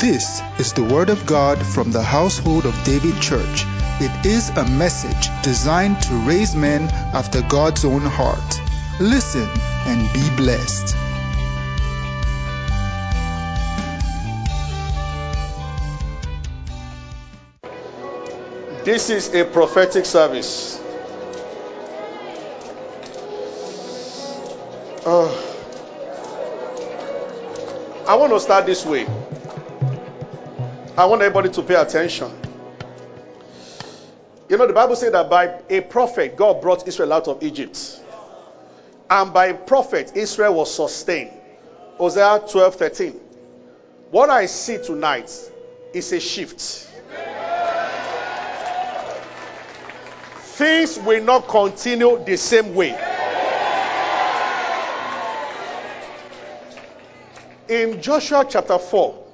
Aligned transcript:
This 0.00 0.40
is 0.60 0.74
the 0.74 0.84
Word 0.84 1.10
of 1.10 1.26
God 1.26 1.58
from 1.58 1.90
the 1.90 2.04
household 2.04 2.66
of 2.66 2.84
David 2.84 3.20
Church. 3.20 3.64
It 3.98 4.26
is 4.26 4.48
a 4.50 4.64
message 4.64 5.28
designed 5.42 6.00
to 6.02 6.14
raise 6.18 6.54
men 6.54 6.82
after 7.12 7.42
God's 7.42 7.84
own 7.84 8.02
heart. 8.02 8.60
Listen 9.00 9.48
and 9.86 10.12
be 10.12 10.36
blessed. 10.36 10.94
This 18.84 19.10
is 19.10 19.34
a 19.34 19.44
prophetic 19.46 20.04
service. 20.04 20.78
Uh, 25.04 25.26
I 28.06 28.14
want 28.14 28.32
to 28.32 28.38
start 28.38 28.64
this 28.64 28.86
way. 28.86 29.08
I 30.98 31.04
want 31.04 31.22
everybody 31.22 31.48
to 31.50 31.62
pay 31.62 31.76
attention. 31.76 32.28
You 34.48 34.56
know, 34.56 34.66
the 34.66 34.72
Bible 34.72 34.96
said 34.96 35.14
that 35.14 35.30
by 35.30 35.60
a 35.70 35.80
prophet, 35.80 36.36
God 36.36 36.60
brought 36.60 36.88
Israel 36.88 37.12
out 37.12 37.28
of 37.28 37.40
Egypt. 37.40 38.00
And 39.08 39.32
by 39.32 39.46
a 39.46 39.54
prophet, 39.54 40.10
Israel 40.16 40.54
was 40.54 40.74
sustained. 40.74 41.30
Hosea 41.98 42.42
12 42.50 42.74
13. 42.74 43.12
What 44.10 44.28
I 44.28 44.46
see 44.46 44.78
tonight 44.78 45.30
is 45.92 46.12
a 46.12 46.18
shift. 46.18 46.60
Things 50.56 50.98
will 50.98 51.22
not 51.22 51.46
continue 51.46 52.24
the 52.24 52.36
same 52.36 52.74
way. 52.74 52.98
In 57.68 58.02
Joshua 58.02 58.44
chapter 58.48 58.80
4, 58.80 59.27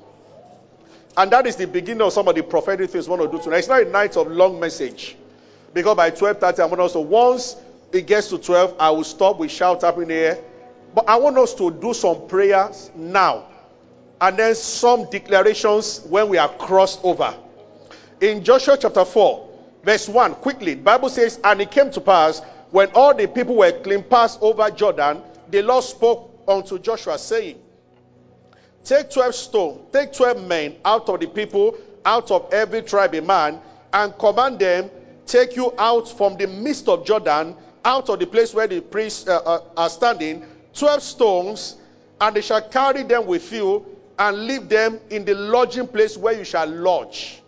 and 1.16 1.30
that 1.30 1.46
is 1.46 1.56
the 1.56 1.66
beginning 1.66 2.02
of 2.02 2.12
some 2.12 2.28
of 2.28 2.34
the 2.34 2.42
prophetic 2.42 2.90
things 2.90 3.08
we 3.08 3.16
want 3.16 3.30
to 3.30 3.36
do 3.36 3.42
tonight. 3.42 3.58
It's 3.58 3.68
not 3.68 3.82
a 3.82 3.90
night 3.90 4.16
of 4.16 4.30
long 4.30 4.58
message. 4.58 5.16
Because 5.72 5.96
by 5.96 6.10
12:30, 6.10 6.60
I 6.60 6.64
want 6.66 6.80
us 6.80 6.92
to 6.92 7.00
once 7.00 7.56
it 7.92 8.06
gets 8.06 8.28
to 8.28 8.38
12, 8.38 8.76
I 8.78 8.90
will 8.90 9.04
stop, 9.04 9.38
we 9.38 9.48
shout 9.48 9.84
up 9.84 9.98
in 9.98 10.08
the 10.08 10.14
air. 10.14 10.38
But 10.94 11.08
I 11.08 11.16
want 11.16 11.38
us 11.38 11.54
to 11.54 11.70
do 11.70 11.94
some 11.94 12.26
prayers 12.26 12.90
now. 12.94 13.46
And 14.20 14.36
then 14.36 14.54
some 14.54 15.08
declarations 15.10 16.00
when 16.08 16.28
we 16.28 16.38
are 16.38 16.48
crossed 16.48 17.00
over. 17.04 17.34
In 18.20 18.42
Joshua 18.42 18.76
chapter 18.80 19.04
4, 19.04 19.48
verse 19.84 20.08
1, 20.08 20.34
quickly, 20.36 20.74
the 20.74 20.82
Bible 20.82 21.08
says, 21.08 21.38
And 21.44 21.60
it 21.60 21.70
came 21.70 21.90
to 21.92 22.00
pass 22.00 22.40
when 22.70 22.90
all 22.94 23.14
the 23.14 23.28
people 23.28 23.56
were 23.56 23.70
clean 23.70 24.02
passed 24.02 24.40
over 24.40 24.68
Jordan, 24.70 25.22
the 25.50 25.62
Lord 25.62 25.84
spoke 25.84 26.44
unto 26.48 26.78
Joshua, 26.78 27.18
saying, 27.18 27.58
Take 28.84 29.10
12 29.10 29.34
stones, 29.34 29.80
take 29.92 30.12
12 30.12 30.46
men 30.46 30.77
out 30.84 31.08
of 31.08 31.20
the 31.20 31.27
people, 31.27 31.77
out 32.04 32.30
of 32.30 32.52
every 32.52 32.82
tribe 32.82 33.14
a 33.14 33.22
man, 33.22 33.60
and 33.92 34.16
command 34.18 34.58
them, 34.58 34.90
take 35.27 35.56
you 35.56 35.72
out 35.78 36.08
from 36.08 36.36
the 36.36 36.46
midst 36.46 36.88
of 36.88 37.06
Jordan, 37.06 37.56
out 37.84 38.08
of 38.10 38.18
the 38.18 38.27
place 38.27 38.52
where 38.52 38.66
the 38.66 38.80
priests 38.80 39.27
uh, 39.27 39.38
uh, 39.38 39.60
are 39.77 39.88
standing, 39.88 40.44
12 40.74 41.02
stones, 41.02 41.77
and 42.20 42.36
they 42.36 42.42
shall 42.42 42.62
carry 42.68 43.02
them 43.02 43.27
with 43.27 43.50
you 43.52 43.86
and 44.18 44.46
leave 44.46 44.68
them 44.68 45.00
in 45.10 45.24
the 45.24 45.34
lodging 45.34 45.88
place 45.88 46.16
where 46.16 46.34
you 46.34 46.44
shall 46.44 46.68
lodge. 46.68 47.42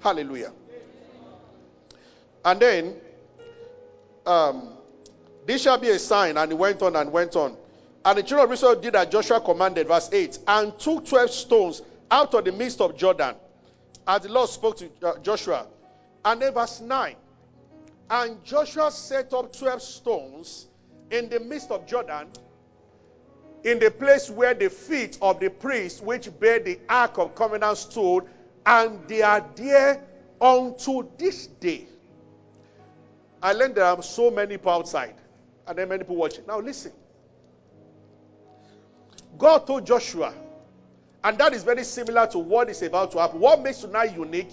Hallelujah. 0.00 0.52
And 2.44 2.60
then, 2.60 2.96
um, 4.26 4.68
this 5.46 5.62
shall 5.62 5.78
be 5.78 5.88
a 5.88 5.98
sign. 5.98 6.36
And 6.36 6.52
he 6.52 6.56
went 6.56 6.82
on 6.82 6.96
and 6.96 7.12
went 7.12 7.36
on. 7.36 7.56
And 8.06 8.18
the 8.18 8.22
children 8.22 8.46
of 8.46 8.52
Israel 8.52 8.76
did 8.76 8.94
as 8.94 9.08
Joshua 9.08 9.40
commanded, 9.40 9.88
verse 9.88 10.08
8, 10.12 10.38
and 10.46 10.78
took 10.78 11.06
12 11.06 11.28
stones 11.28 11.82
out 12.08 12.34
of 12.34 12.44
the 12.44 12.52
midst 12.52 12.80
of 12.80 12.96
Jordan, 12.96 13.34
as 14.06 14.22
the 14.22 14.28
Lord 14.28 14.48
spoke 14.48 14.76
to 14.76 14.88
uh, 15.02 15.18
Joshua. 15.18 15.66
And 16.24 16.40
then 16.40 16.54
verse 16.54 16.80
9, 16.80 17.16
and 18.08 18.44
Joshua 18.44 18.92
set 18.92 19.34
up 19.34 19.52
12 19.52 19.82
stones 19.82 20.68
in 21.10 21.28
the 21.28 21.40
midst 21.40 21.72
of 21.72 21.84
Jordan, 21.84 22.28
in 23.64 23.80
the 23.80 23.90
place 23.90 24.30
where 24.30 24.54
the 24.54 24.70
feet 24.70 25.18
of 25.20 25.40
the 25.40 25.50
priests 25.50 26.00
which 26.00 26.30
bear 26.38 26.60
the 26.60 26.78
ark 26.88 27.18
of 27.18 27.34
covenant 27.34 27.76
stood, 27.76 28.22
and 28.66 29.00
they 29.08 29.22
are 29.22 29.44
there 29.56 30.00
unto 30.40 31.08
this 31.18 31.48
day. 31.48 31.88
I 33.42 33.52
learned 33.52 33.74
there 33.74 33.84
are 33.86 34.00
so 34.00 34.30
many 34.30 34.58
people 34.58 34.70
outside, 34.70 35.16
and 35.66 35.76
then 35.76 35.88
many 35.88 36.04
people 36.04 36.14
watching. 36.14 36.46
Now 36.46 36.60
listen. 36.60 36.92
God 39.38 39.66
told 39.66 39.86
Joshua, 39.86 40.32
and 41.22 41.38
that 41.38 41.52
is 41.52 41.62
very 41.62 41.84
similar 41.84 42.26
to 42.28 42.38
what 42.38 42.70
is 42.70 42.82
about 42.82 43.12
to 43.12 43.18
happen. 43.18 43.40
What 43.40 43.62
makes 43.62 43.78
tonight 43.78 44.16
unique 44.16 44.50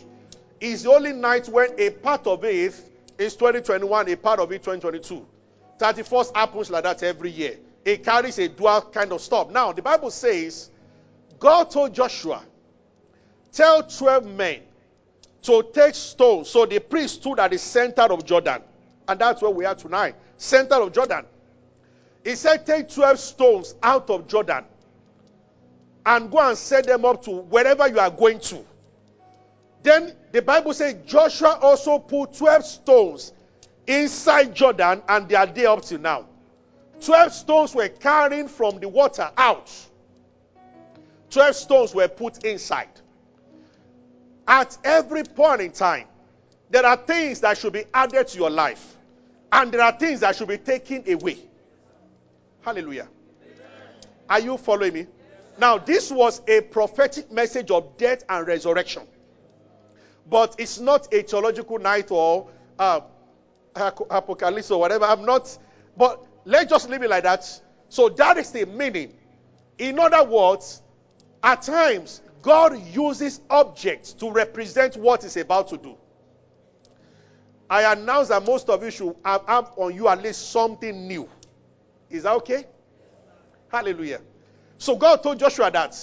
is 0.59 0.83
the 0.83 0.91
only 0.91 1.13
night 1.13 1.47
when 1.47 1.69
a 1.77 1.89
part 1.91 2.27
of 2.27 2.43
it 2.43 2.73
is 3.17 3.35
2021, 3.35 4.09
a 4.09 4.17
part 4.17 4.39
of 4.39 4.51
it 4.51 4.63
2022. 4.63 5.25
31st 5.79 6.35
happens 6.35 6.69
like 6.69 6.83
that 6.83 7.03
every 7.03 7.29
year. 7.29 7.57
It 7.85 8.03
carries 8.03 8.39
a 8.39 8.47
dual 8.47 8.81
kind 8.81 9.11
of 9.11 9.21
stuff. 9.21 9.51
Now, 9.51 9.73
the 9.73 9.81
Bible 9.81 10.09
says, 10.09 10.69
God 11.39 11.69
told 11.69 11.93
Joshua, 11.93 12.41
tell 13.51 13.83
12 13.83 14.25
men 14.25 14.61
to 15.43 15.63
take 15.73 15.95
stones. 15.95 16.49
So 16.49 16.65
the 16.65 16.79
priest 16.79 17.15
stood 17.15 17.39
at 17.39 17.51
the 17.51 17.57
center 17.57 18.03
of 18.03 18.25
Jordan. 18.25 18.61
And 19.07 19.19
that's 19.19 19.41
where 19.41 19.51
we 19.51 19.65
are 19.65 19.75
tonight. 19.75 20.15
Center 20.37 20.75
of 20.75 20.93
Jordan. 20.93 21.25
He 22.23 22.35
said, 22.35 22.65
take 22.65 22.89
12 22.89 23.19
stones 23.19 23.75
out 23.83 24.09
of 24.09 24.27
Jordan 24.27 24.63
and 26.05 26.31
go 26.31 26.39
and 26.39 26.57
set 26.57 26.85
them 26.85 27.05
up 27.05 27.23
to 27.23 27.31
wherever 27.31 27.87
you 27.87 27.99
are 27.99 28.09
going 28.09 28.39
to. 28.39 28.63
Then 29.81 30.13
the 30.31 30.41
Bible 30.41 30.73
says 30.73 30.95
Joshua 31.05 31.59
also 31.61 31.99
put 31.99 32.33
12 32.33 32.65
stones 32.65 33.33
inside 33.85 34.55
Jordan 34.55 35.01
and 35.07 35.27
they 35.27 35.35
are 35.35 35.45
there 35.45 35.69
up 35.69 35.83
till 35.83 35.99
now. 35.99 36.25
12 37.01 37.33
stones 37.33 37.75
were 37.75 37.89
carrying 37.89 38.47
from 38.47 38.79
the 38.79 38.87
water 38.87 39.29
out. 39.37 39.71
12 41.31 41.55
stones 41.55 41.93
were 41.93 42.07
put 42.07 42.45
inside. 42.45 42.89
At 44.47 44.77
every 44.83 45.23
point 45.23 45.61
in 45.61 45.71
time, 45.71 46.07
there 46.69 46.85
are 46.85 46.97
things 46.97 47.41
that 47.41 47.57
should 47.57 47.73
be 47.73 47.83
added 47.93 48.27
to 48.29 48.37
your 48.37 48.49
life, 48.49 48.97
and 49.51 49.71
there 49.71 49.81
are 49.81 49.91
things 49.91 50.21
that 50.21 50.35
should 50.35 50.47
be 50.47 50.57
taken 50.57 51.03
away. 51.11 51.37
Hallelujah. 52.61 53.07
Are 54.29 54.39
you 54.39 54.57
following 54.57 54.93
me? 54.93 55.07
Now, 55.57 55.77
this 55.77 56.11
was 56.11 56.41
a 56.47 56.61
prophetic 56.61 57.31
message 57.31 57.69
of 57.71 57.97
death 57.97 58.23
and 58.27 58.47
resurrection. 58.47 59.03
But 60.29 60.55
it's 60.57 60.79
not 60.79 61.13
a 61.13 61.21
theological 61.21 61.79
night 61.79 62.09
or 62.11 62.49
uh, 62.79 63.01
apocalypse 63.75 64.71
or 64.71 64.79
whatever. 64.79 65.05
I'm 65.05 65.25
not. 65.25 65.57
But 65.97 66.25
let's 66.45 66.69
just 66.69 66.89
leave 66.89 67.03
it 67.03 67.09
like 67.09 67.23
that. 67.23 67.45
So 67.89 68.09
that 68.09 68.37
is 68.37 68.51
the 68.51 68.65
meaning. 68.65 69.13
In 69.77 69.99
other 69.99 70.23
words, 70.23 70.81
at 71.43 71.61
times, 71.61 72.21
God 72.41 72.79
uses 72.93 73.41
objects 73.49 74.13
to 74.13 74.31
represent 74.31 74.97
what 74.97 75.23
He's 75.23 75.37
about 75.37 75.69
to 75.69 75.77
do. 75.77 75.97
I 77.69 77.91
announce 77.91 78.27
that 78.29 78.45
most 78.45 78.69
of 78.69 78.83
you 78.83 78.91
should 78.91 79.15
have, 79.25 79.43
have 79.47 79.71
on 79.77 79.95
you 79.95 80.07
at 80.07 80.21
least 80.21 80.51
something 80.51 81.07
new. 81.07 81.29
Is 82.09 82.23
that 82.23 82.33
okay? 82.35 82.65
Hallelujah. 83.69 84.21
So 84.83 84.97
God 84.97 85.23
told 85.23 85.39
Joshua 85.39 85.71
that 85.71 85.97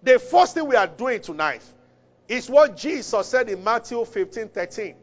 the 0.00 0.20
first 0.20 0.54
thing 0.54 0.68
we 0.68 0.76
are 0.76 0.86
doing 0.86 1.20
tonight 1.20 1.62
is 2.28 2.48
what 2.48 2.76
Jesus 2.76 3.26
said 3.26 3.50
in 3.50 3.64
Matthew 3.64 4.04
15 4.04 4.50
13. 4.50 4.94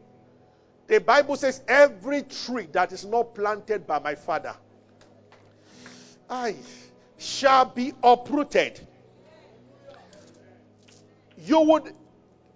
The 0.86 0.98
Bible 0.98 1.36
says, 1.36 1.60
Every 1.68 2.22
tree 2.22 2.68
that 2.72 2.90
is 2.90 3.04
not 3.04 3.34
planted 3.34 3.86
by 3.86 3.98
my 3.98 4.14
Father 4.14 4.54
I 6.30 6.56
shall 7.18 7.66
be 7.66 7.92
uprooted. 8.02 8.80
You 11.36 11.60
would, 11.60 11.92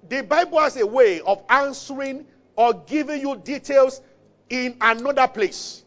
the 0.08 0.22
Bible 0.22 0.60
has 0.60 0.78
a 0.78 0.86
way 0.86 1.20
of 1.20 1.42
answering 1.50 2.24
or 2.56 2.72
giving 2.72 3.20
you 3.20 3.36
details 3.36 4.00
in 4.48 4.78
another 4.80 5.28
place. 5.28 5.84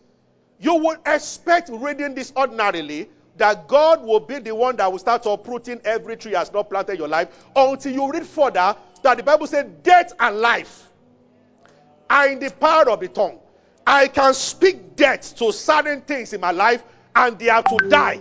You 0.59 0.75
would 0.75 0.99
expect 1.07 1.71
reading 1.73 2.13
this 2.13 2.31
ordinarily 2.37 3.09
that 3.39 3.67
God 3.67 4.03
will 4.03 4.19
be 4.19 4.39
the 4.39 4.53
one 4.53 4.75
that 4.75 4.91
will 4.91 4.99
start 4.99 5.25
uprooting 5.25 5.81
every 5.85 6.17
tree 6.17 6.33
has 6.33 6.51
not 6.53 6.69
planted 6.69 6.99
your 6.99 7.07
life 7.07 7.29
until 7.55 7.93
you 7.93 8.11
read 8.11 8.25
further 8.25 8.75
that 9.01 9.17
the 9.17 9.23
Bible 9.23 9.47
said 9.47 9.81
death 9.81 10.13
and 10.19 10.39
life 10.39 10.87
are 12.09 12.27
in 12.27 12.39
the 12.39 12.51
power 12.51 12.89
of 12.89 12.99
the 12.99 13.07
tongue. 13.07 13.39
I 13.87 14.07
can 14.07 14.33
speak 14.33 14.95
death 14.95 15.35
to 15.37 15.53
certain 15.53 16.01
things 16.01 16.33
in 16.33 16.41
my 16.41 16.51
life 16.51 16.83
and 17.15 17.39
they 17.39 17.49
are 17.49 17.63
to 17.63 17.79
die. 17.89 18.19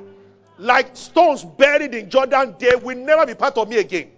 Like 0.57 0.97
stones 0.97 1.45
buried 1.45 1.95
in 1.95 2.09
Jordan, 2.09 2.55
they 2.59 2.77
will 2.77 2.97
never 2.97 3.27
be 3.27 3.35
part 3.35 3.59
of 3.59 3.69
me 3.69 3.79
again. 3.79 4.11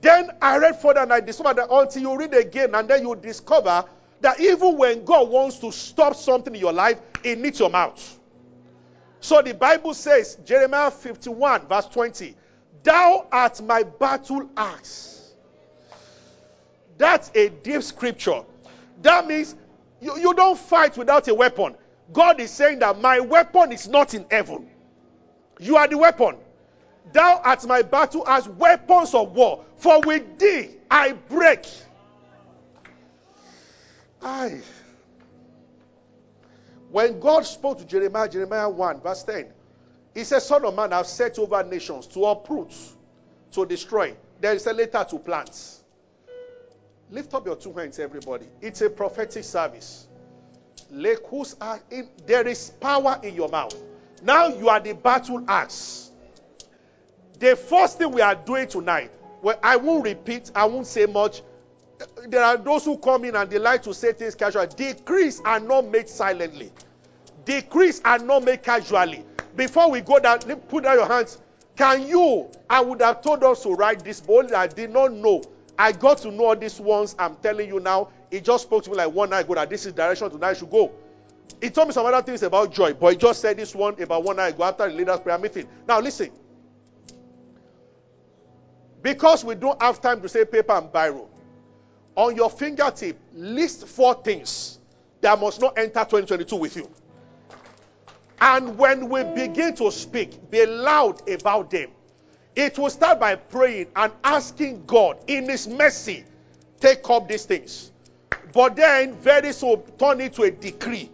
Then 0.00 0.30
I 0.40 0.56
read 0.58 0.80
further 0.80 1.00
and 1.00 1.12
I 1.12 1.20
discovered 1.20 1.56
that 1.56 1.68
until 1.70 2.02
you 2.02 2.18
read 2.18 2.32
again 2.32 2.74
and 2.74 2.88
then 2.88 3.06
you 3.06 3.14
discover 3.16 3.84
that 4.22 4.40
even 4.40 4.78
when 4.78 5.04
God 5.04 5.28
wants 5.28 5.58
to 5.58 5.70
stop 5.70 6.14
something 6.16 6.54
in 6.54 6.60
your 6.60 6.72
life, 6.72 6.98
it 7.22 7.38
needs 7.38 7.60
your 7.60 7.70
mouth. 7.70 8.17
So 9.20 9.42
the 9.42 9.54
Bible 9.54 9.94
says, 9.94 10.36
Jeremiah 10.44 10.90
51, 10.90 11.66
verse 11.66 11.86
20, 11.86 12.34
Thou 12.82 13.26
art 13.30 13.60
my 13.62 13.82
battle 13.82 14.48
axe. 14.56 15.32
That's 16.96 17.30
a 17.34 17.48
deep 17.48 17.82
scripture. 17.82 18.42
That 19.02 19.26
means 19.26 19.54
you, 20.00 20.18
you 20.18 20.34
don't 20.34 20.58
fight 20.58 20.96
without 20.96 21.28
a 21.28 21.34
weapon. 21.34 21.74
God 22.12 22.40
is 22.40 22.50
saying 22.50 22.78
that 22.80 23.00
my 23.00 23.20
weapon 23.20 23.72
is 23.72 23.88
not 23.88 24.14
in 24.14 24.24
heaven. 24.30 24.68
You 25.60 25.76
are 25.76 25.86
the 25.86 25.98
weapon. 25.98 26.36
Thou 27.12 27.40
art 27.44 27.66
my 27.66 27.82
battle 27.82 28.26
as 28.26 28.48
weapons 28.48 29.14
of 29.14 29.32
war. 29.32 29.64
For 29.76 30.00
with 30.00 30.38
thee 30.38 30.70
I 30.90 31.12
break. 31.12 31.66
I. 34.22 34.60
When 36.90 37.20
God 37.20 37.44
spoke 37.46 37.78
to 37.78 37.84
Jeremiah, 37.84 38.28
Jeremiah 38.28 38.68
1, 38.68 39.00
verse 39.00 39.22
10, 39.24 39.46
he 40.14 40.24
said, 40.24 40.40
Son 40.40 40.64
of 40.64 40.74
man, 40.74 40.92
I've 40.92 41.06
set 41.06 41.38
over 41.38 41.62
nations 41.62 42.06
to 42.08 42.24
uproot, 42.24 42.72
to 43.52 43.66
destroy. 43.66 44.14
There 44.40 44.54
is 44.54 44.66
a 44.66 44.72
letter 44.72 45.04
to 45.10 45.18
plants. 45.18 45.82
Lift 47.10 47.34
up 47.34 47.46
your 47.46 47.56
two 47.56 47.72
hands, 47.72 47.98
everybody. 47.98 48.46
It's 48.60 48.80
a 48.80 48.90
prophetic 48.90 49.44
service. 49.44 50.08
There 50.90 52.48
is 52.48 52.70
power 52.80 53.20
in 53.22 53.34
your 53.34 53.48
mouth. 53.48 53.76
Now 54.22 54.48
you 54.48 54.68
are 54.68 54.80
the 54.80 54.94
battle 54.94 55.44
axe. 55.46 56.10
The 57.38 57.54
first 57.54 57.98
thing 57.98 58.10
we 58.10 58.20
are 58.20 58.34
doing 58.34 58.66
tonight, 58.66 59.12
well, 59.42 59.58
I 59.62 59.76
won't 59.76 60.04
repeat, 60.04 60.50
I 60.54 60.64
won't 60.64 60.86
say 60.86 61.06
much. 61.06 61.42
There 62.26 62.42
are 62.42 62.56
those 62.56 62.84
who 62.84 62.98
come 62.98 63.24
in 63.24 63.36
and 63.36 63.50
they 63.50 63.58
like 63.58 63.82
to 63.84 63.94
say 63.94 64.12
things 64.12 64.34
casually. 64.34 64.68
Decrees 64.76 65.40
are 65.44 65.60
not 65.60 65.88
made 65.88 66.08
silently. 66.08 66.72
Decrees 67.44 68.00
are 68.04 68.18
not 68.18 68.44
made 68.44 68.62
casually. 68.62 69.24
Before 69.56 69.90
we 69.90 70.00
go 70.00 70.18
down, 70.18 70.40
put 70.40 70.84
down 70.84 70.96
your 70.96 71.06
hands. 71.08 71.38
Can 71.76 72.06
you? 72.06 72.50
I 72.68 72.80
would 72.80 73.00
have 73.00 73.22
told 73.22 73.44
us 73.44 73.62
to 73.62 73.72
write 73.72 74.04
this, 74.04 74.20
but 74.20 74.54
I 74.54 74.66
did 74.66 74.90
not 74.90 75.12
know. 75.12 75.42
I 75.78 75.92
got 75.92 76.18
to 76.18 76.30
know 76.30 76.46
all 76.46 76.56
these 76.56 76.80
ones 76.80 77.14
I'm 77.18 77.36
telling 77.36 77.68
you 77.68 77.78
now. 77.78 78.08
It 78.30 78.44
just 78.44 78.64
spoke 78.64 78.84
to 78.84 78.90
me 78.90 78.96
like 78.96 79.12
one 79.12 79.30
night 79.30 79.44
ago 79.44 79.54
that 79.54 79.70
this 79.70 79.86
is 79.86 79.92
direction 79.92 80.28
tonight 80.30 80.50
I 80.50 80.54
should 80.54 80.70
go. 80.70 80.92
It 81.60 81.74
told 81.74 81.88
me 81.88 81.94
some 81.94 82.04
other 82.06 82.22
things 82.22 82.42
about 82.42 82.72
joy, 82.72 82.94
but 82.94 83.12
he 83.12 83.16
just 83.16 83.40
said 83.40 83.56
this 83.56 83.74
one 83.74 84.00
about 84.00 84.22
one 84.22 84.36
night 84.36 84.54
ago 84.54 84.64
after 84.64 84.88
the 84.88 84.94
leaders' 84.94 85.20
prayer 85.20 85.38
meeting. 85.38 85.68
Now 85.86 86.00
listen. 86.00 86.30
Because 89.02 89.44
we 89.44 89.54
don't 89.54 89.80
have 89.80 90.00
time 90.00 90.20
to 90.20 90.28
say 90.28 90.44
paper 90.44 90.72
and 90.72 90.92
biro, 90.92 91.28
on 92.18 92.34
your 92.34 92.50
fingertip, 92.50 93.16
list 93.32 93.86
four 93.86 94.12
things 94.12 94.80
that 95.20 95.40
must 95.40 95.60
not 95.60 95.78
enter 95.78 96.00
2022 96.00 96.56
with 96.56 96.76
you. 96.76 96.90
And 98.40 98.76
when 98.76 99.08
we 99.08 99.22
begin 99.22 99.76
to 99.76 99.92
speak, 99.92 100.50
be 100.50 100.66
loud 100.66 101.28
about 101.30 101.70
them. 101.70 101.90
It 102.56 102.76
will 102.76 102.90
start 102.90 103.20
by 103.20 103.36
praying 103.36 103.86
and 103.94 104.12
asking 104.24 104.84
God 104.84 105.18
in 105.28 105.48
His 105.48 105.68
mercy, 105.68 106.24
take 106.80 107.08
up 107.08 107.28
these 107.28 107.44
things. 107.44 107.92
But 108.52 108.74
then, 108.74 109.14
very 109.14 109.52
soon, 109.52 109.82
turn 109.96 110.20
it 110.20 110.32
to 110.34 110.42
a 110.42 110.50
decree. 110.50 111.12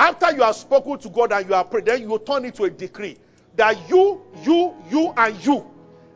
After 0.00 0.32
you 0.32 0.42
have 0.42 0.56
spoken 0.56 0.98
to 0.98 1.10
God 1.10 1.30
and 1.30 1.48
you 1.48 1.54
have 1.54 1.70
prayed, 1.70 1.84
then 1.84 2.02
you 2.02 2.18
turn 2.18 2.44
it 2.44 2.56
to 2.56 2.64
a 2.64 2.70
decree 2.70 3.18
that 3.54 3.88
you, 3.88 4.20
you, 4.42 4.74
you, 4.90 5.14
and 5.16 5.46
you, 5.46 5.64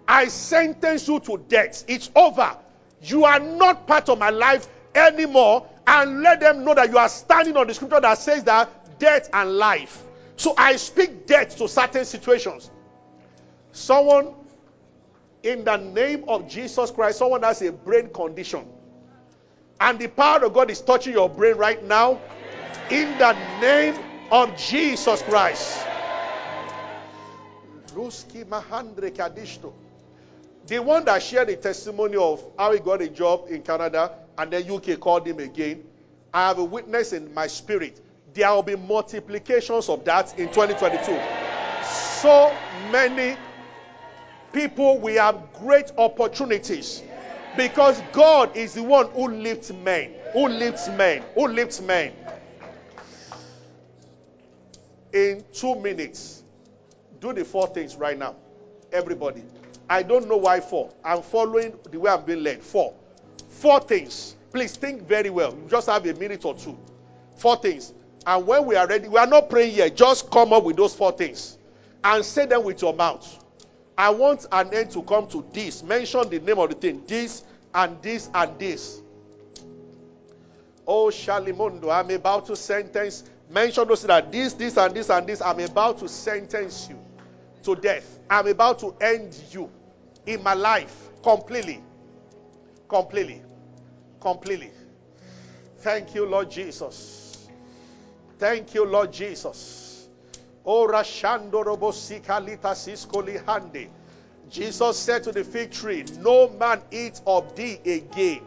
I 0.09 0.27
sentence 0.27 1.07
you 1.07 1.21
to 1.21 1.39
death. 1.49 1.85
It's 1.87 2.11
over. 2.17 2.59
You 3.05 3.25
are 3.25 3.39
not 3.41 3.87
part 3.87 4.09
of 4.09 4.19
my 4.19 4.31
life 4.31 4.67
anymore. 4.95 5.67
And 5.87 6.23
let 6.23 6.41
them 6.41 6.65
know 6.65 6.75
that 6.75 6.91
you 6.91 6.97
are 6.97 7.09
standing 7.11 7.57
on 7.57 7.67
the 7.67 7.75
scripture 7.75 8.01
that 8.01 8.19
says 8.19 8.45
that 8.45 8.99
death 8.99 9.29
and 9.33 9.59
life 9.59 10.05
so 10.37 10.55
I 10.57 10.77
speak 10.77 11.27
death 11.27 11.57
to 11.59 11.69
certain 11.69 12.05
situations. 12.05 12.71
Someone, 13.73 14.35
in 15.43 15.65
the 15.65 15.77
name 15.77 16.25
of 16.29 16.49
Jesus 16.49 16.91
Christ, 16.91 17.19
someone 17.19 17.43
has 17.43 17.63
a 17.63 17.73
brain 17.73 18.09
condition. 18.09 18.67
And 19.81 19.99
the 19.99 20.09
power 20.09 20.45
of 20.45 20.55
God 20.55 20.71
is 20.71 20.81
touching 20.81 21.13
your 21.13 21.29
brain 21.29 21.57
right 21.57 21.83
now. 21.85 22.21
In 22.91 23.17
the 23.19 23.33
name 23.61 23.97
of 24.31 24.57
Jesus 24.57 25.23
Christ. 25.23 25.87
The 30.67 30.79
one 30.79 31.05
that 31.05 31.23
shared 31.23 31.49
the 31.49 31.57
testimony 31.57 32.17
of 32.17 32.45
how 32.59 32.73
he 32.73 32.79
got 32.79 33.03
a 33.03 33.09
job 33.09 33.47
in 33.49 33.63
Canada 33.63 34.13
and 34.39 34.51
then 34.51 34.71
UK 34.71 34.99
called 34.99 35.27
him 35.27 35.39
again. 35.39 35.85
I 36.33 36.49
have 36.49 36.59
a 36.59 36.65
witness 36.65 37.13
in 37.13 37.33
my 37.33 37.47
spirit 37.47 38.01
there 38.35 38.51
will 38.53 38.63
be 38.63 38.77
multiplications 38.77 39.89
of 39.89 40.05
that 40.05 40.39
in 40.39 40.49
2022. 40.49 41.21
So 42.21 42.55
many 42.91 43.37
people, 44.53 44.99
we 44.99 45.15
have 45.15 45.53
great 45.55 45.93
opportunities 45.97 47.03
because 47.57 48.01
God 48.13 48.57
is 48.57 48.75
the 48.75 48.83
one 48.83 49.09
who 49.11 49.29
lifts 49.29 49.73
men, 49.73 50.13
who 50.33 50.49
lifts 50.49 50.89
men, 50.89 51.23
who 51.35 51.47
lifts 51.47 51.81
men. 51.81 52.13
In 55.13 55.45
two 55.53 55.77
minutes, 55.77 56.43
do 57.21 57.33
the 57.33 57.45
four 57.45 57.69
things 57.69 57.95
right 57.95 58.19
now. 58.19 58.35
Everybody. 58.93 59.45
I 59.89 60.03
don't 60.03 60.29
know 60.29 60.37
why 60.37 60.61
four. 60.61 60.93
I'm 61.05 61.23
following 61.23 61.75
the 61.91 62.01
way 62.01 62.11
I'm 62.11 62.25
being 62.25 62.43
led. 62.43 62.63
Four. 62.63 62.95
Four 63.49 63.81
things. 63.81 64.37
Please 64.53 64.77
think 64.77 65.03
very 65.03 65.31
well. 65.31 65.53
You 65.53 65.69
just 65.69 65.89
have 65.89 66.07
a 66.07 66.15
minute 66.15 66.45
or 66.45 66.55
two. 66.55 66.79
Four 67.37 67.57
things. 67.57 67.93
And 68.27 68.47
when 68.47 68.65
we 68.65 68.77
are 68.77 68.87
ready, 68.87 69.09
we 69.09 69.19
are 69.19 69.27
not 69.27 69.51
praying 69.51 69.75
here. 69.75 69.91
Just 69.91 70.31
come 70.31 70.53
up 70.53 70.65
with 70.65 70.77
those 70.77 70.95
four 70.95 71.13
things 71.13 71.59
and 72.03 72.25
say 72.25 72.47
them 72.47 72.65
with 72.65 72.81
your 72.81 72.95
mouth. 72.95 73.45
I 73.97 74.11
want 74.11 74.47
an 74.51 74.73
end 74.73 74.91
to 74.93 75.03
come 75.03 75.29
to 75.29 75.45
this. 75.53 75.83
Mention 75.83 76.29
the 76.31 76.41
name 76.41 76.59
of 76.59 76.71
the 76.71 76.77
thing. 76.77 77.05
This 77.07 77.45
and 77.75 78.01
this 78.01 78.31
and 78.35 78.59
this. 78.59 79.03
Oh, 80.87 81.07
Shalimundo, 81.07 81.91
I'm 81.93 82.11
about 82.11 82.47
to 82.47 82.57
sentence. 82.57 83.25
Mention 83.51 83.87
those 83.87 84.03
that 84.03 84.33
this, 84.33 84.55
this, 84.55 84.77
and 84.77 84.95
this, 84.95 85.11
and 85.11 85.27
this. 85.27 85.43
I'm 85.43 85.61
about 85.61 85.99
to 85.99 86.09
sentence 86.09 86.89
you 86.89 87.04
to 87.65 87.77
death. 87.77 88.19
I'm 88.31 88.47
about 88.47 88.79
to 88.81 88.95
end 89.01 89.39
you 89.51 89.71
in 90.27 90.43
my 90.43 90.55
life 90.55 91.09
completely. 91.23 91.83
Completely. 92.89 93.43
Completely. 94.21 94.71
Thank 95.79 96.15
you, 96.15 96.27
Lord 96.27 96.51
Jesus. 96.51 97.49
Thank 98.39 98.75
you, 98.75 98.87
Lord 98.87 99.13
Jesus. 99.13 100.09
Jesus 104.51 104.99
said 104.99 105.25
to 105.25 105.33
the 105.33 105.45
fig 105.45 105.71
tree, 105.71 106.05
No 106.21 106.49
man 106.49 106.81
eat 106.91 107.21
of 107.27 107.55
thee 107.55 107.79
again. 107.85 108.41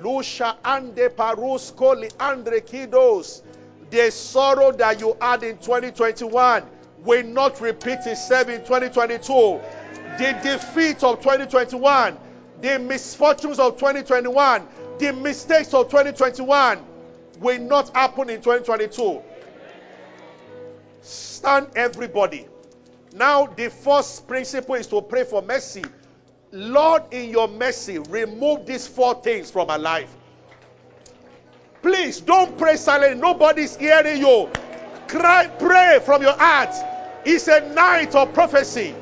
Lusha 0.00 0.56
ande 0.64 1.08
paruskoli 1.16 2.12
andre 2.20 2.60
kidos. 2.60 3.42
The 3.90 4.10
sorrow 4.10 4.72
that 4.72 5.00
you 5.00 5.16
had 5.20 5.42
in 5.42 5.58
2021 5.58 6.64
will 7.04 7.24
not 7.24 7.60
repeat 7.60 8.00
itself 8.06 8.48
in 8.48 8.60
2022. 8.60 9.60
The 10.18 10.38
defeat 10.42 11.02
of 11.02 11.20
2021, 11.20 12.16
the 12.60 12.78
misfortunes 12.78 13.58
of 13.58 13.76
2021, 13.76 14.66
the 14.98 15.12
mistakes 15.12 15.74
of 15.74 15.88
2021 15.88 16.78
will 17.40 17.60
not 17.60 17.94
happen 17.94 18.30
in 18.30 18.40
2022. 18.40 19.22
Stand 21.02 21.68
everybody. 21.76 22.46
Now, 23.12 23.46
the 23.46 23.70
first 23.70 24.26
principle 24.26 24.76
is 24.76 24.86
to 24.88 25.02
pray 25.02 25.24
for 25.24 25.42
mercy. 25.42 25.84
Lord, 26.52 27.02
in 27.10 27.30
your 27.30 27.48
mercy, 27.48 27.98
remove 27.98 28.66
these 28.66 28.86
four 28.86 29.20
things 29.20 29.50
from 29.50 29.70
our 29.70 29.78
life. 29.78 30.14
Please 31.82 32.20
don't 32.20 32.56
pray 32.56 32.76
silently. 32.76 33.20
Nobody's 33.20 33.76
hearing 33.76 34.18
you. 34.18 34.48
Cry, 35.08 35.48
pray 35.58 36.00
from 36.04 36.22
your 36.22 36.32
heart. 36.32 36.74
It's 37.24 37.48
a 37.48 37.72
night 37.72 38.14
of 38.14 38.34
prophecy. 38.34 38.94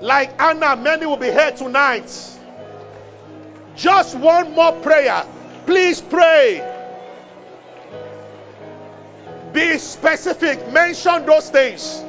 Like 0.00 0.40
Anna, 0.40 0.76
many 0.76 1.06
will 1.06 1.16
be 1.16 1.30
here 1.30 1.50
tonight. 1.50 2.38
Just 3.74 4.16
one 4.16 4.52
more 4.52 4.72
prayer. 4.72 5.24
Please 5.66 6.00
pray. 6.00 6.62
Be 9.52 9.78
specific. 9.78 10.70
Mention 10.72 11.24
those 11.26 11.50
things. 11.50 12.02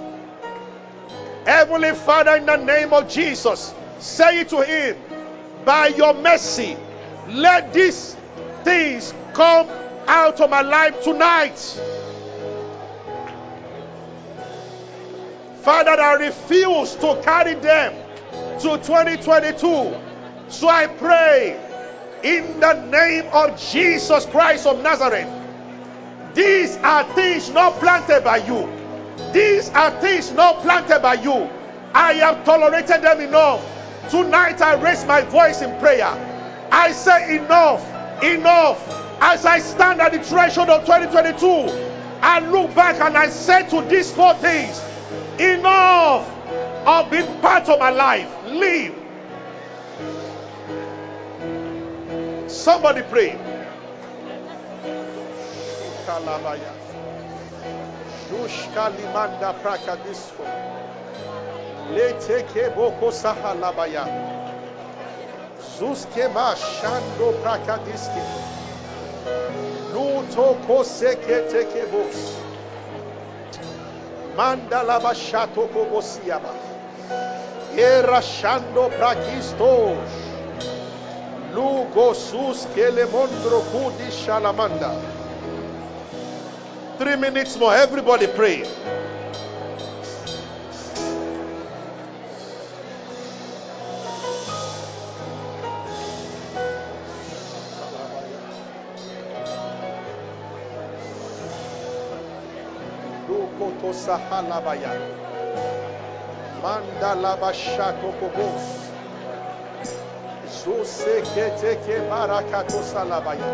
Heavenly 1.46 1.94
Father, 1.94 2.36
in 2.36 2.46
the 2.46 2.58
name 2.58 2.94
of 2.94 3.08
Jesus, 3.10 3.74
say 4.00 4.42
it 4.42 4.50
to 4.50 4.62
Him. 4.62 4.98
By 5.66 5.88
your 5.88 6.14
mercy, 6.14 6.78
let 7.30 7.74
these 7.74 8.16
things 8.64 9.14
come 9.34 9.68
out 10.08 10.42
of 10.42 10.50
my 10.50 10.62
life 10.62 11.04
tonight. 11.04 11.58
Father, 15.62 15.92
I 16.02 16.14
refuse 16.16 16.96
to 16.96 17.22
carry 17.24 17.56
them 17.56 17.94
to 18.60 18.78
2022. 18.78 19.96
So 20.50 20.70
I 20.70 20.88
pray 20.88 21.60
in 22.24 22.60
the 22.60 22.74
name 22.86 23.26
of 23.34 23.60
Jesus 23.60 24.26
Christ 24.28 24.68
of 24.68 24.82
Nazareth 24.82 25.30
These 26.34 26.78
are 26.78 27.04
things 27.16 27.50
not 27.52 27.76
planted 27.80 28.24
by 28.24 28.38
you. 28.38 28.70
These 29.34 29.70
are 29.72 29.92
things 30.02 30.32
not 30.32 30.62
planted 30.62 31.02
by 31.02 31.16
you. 31.16 31.50
I 31.94 32.14
have 32.14 32.46
tolerated 32.46 33.02
them 33.02 33.22
enough. 33.22 33.62
Tonight 34.10 34.62
I 34.62 34.76
raise 34.76 35.06
my 35.06 35.22
voice 35.22 35.62
in 35.62 35.78
prayer. 35.80 36.08
I 36.72 36.92
say 36.94 37.38
enough, 37.38 37.84
enough. 38.24 38.80
As 39.22 39.46
I 39.46 39.60
stand 39.60 40.02
at 40.02 40.14
the 40.14 40.24
threshold 40.24 40.70
of 40.70 40.86
2022, 40.86 41.90
I 42.22 42.40
look 42.40 42.74
back 42.74 43.00
and 43.02 43.18
I 43.18 43.30
say 43.30 43.68
to 43.70 43.82
these 43.84 44.12
four 44.12 44.34
things, 44.36 44.82
enough 45.40 46.28
of 46.86 47.12
being 47.12 47.40
part 47.42 47.68
of 47.70 47.80
my 47.80 47.90
life. 47.90 48.30
Leave. 48.46 48.96
Somebody 52.50 53.04
pray. 53.04 53.38
Sahalabaya. 63.12 64.39
Zuske 65.80 66.28
ma 66.34 66.56
shando 66.56 67.32
prakadiski. 67.42 68.24
Luto 69.94 70.48
koseke 70.68 71.38
teke 71.52 71.86
bos. 71.92 72.20
Mandala 74.36 75.00
bashato 75.00 75.68
kobosiaba. 75.72 76.54
Era 77.78 78.22
shando 78.22 78.90
prakistos. 78.98 80.12
Lugo 81.56 82.14
sus 82.14 82.66
kelemondro 82.76 83.62
kudi 83.72 84.12
shalamanda. 84.12 84.92
Three 86.98 87.16
minutes 87.16 87.58
more. 87.58 87.74
Everybody 87.74 88.28
pray. 88.28 88.66
Lukoto 103.60 103.94
sahalabaya. 103.94 104.92
Mandalaba 106.64 107.54
shato 107.54 108.14
kobos. 108.20 108.88
Zose 110.48 111.22
kete 111.36 111.76
ke 111.84 112.00
barakato 112.10 112.80
salabaya. 112.84 113.52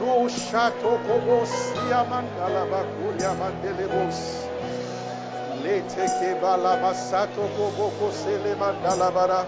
No 0.00 0.28
shato 0.28 0.96
kobos 1.04 1.52
yamandala 1.90 2.64
bakuria 2.72 3.34
mandelebos. 3.36 4.48
Lete 5.62 6.06
ke 6.08 6.40
balabasato 6.40 7.44
koboko 7.56 8.08
sele 8.12 8.56
mandala 8.56 9.12
bara. 9.12 9.44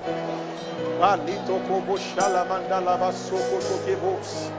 Balito 1.01 1.57
basoko 3.01 3.57
tokebos. 3.57 4.53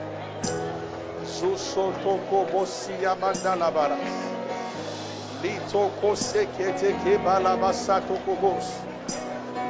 Zuso 1.40 1.92
toko 2.04 2.46
bosia 2.46 3.16
mandala 3.16 3.72
bara. 3.74 3.98
Lito 5.42 5.90
kose 6.00 6.46
kete 6.56 6.94
ke 7.04 7.18
balabasato 7.26 8.18
kobos. 8.26 8.68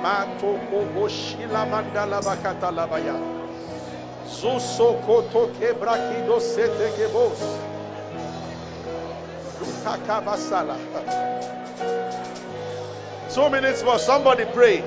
Mato 0.03 0.59
kobo 0.69 1.07
shila 1.07 1.65
mandala 1.65 2.19
bakata 2.21 2.71
labaya. 2.71 3.15
Zusokoto 4.27 5.47
kebrakido 5.55 6.39
sete 6.41 6.91
kebos. 6.97 7.39
Lutakabasala. 9.59 10.77
Two 13.33 13.49
minutes 13.49 13.83
more. 13.83 13.99
Somebody 13.99 14.45
pray. 14.45 14.83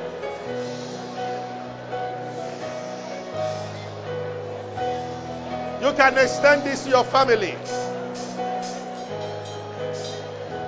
You 5.86 5.92
can 5.92 6.18
extend 6.18 6.64
this 6.64 6.82
to 6.82 6.90
your 6.90 7.04
family. 7.04 7.56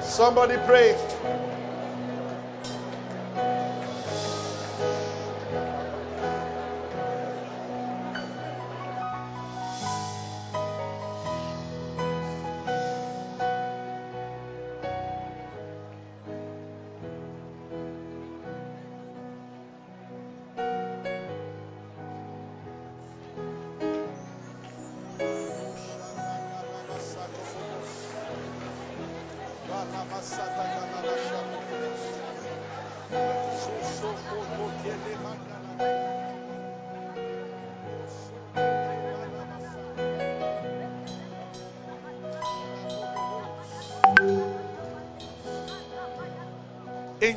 Somebody 0.01 0.55
pray. 0.65 0.95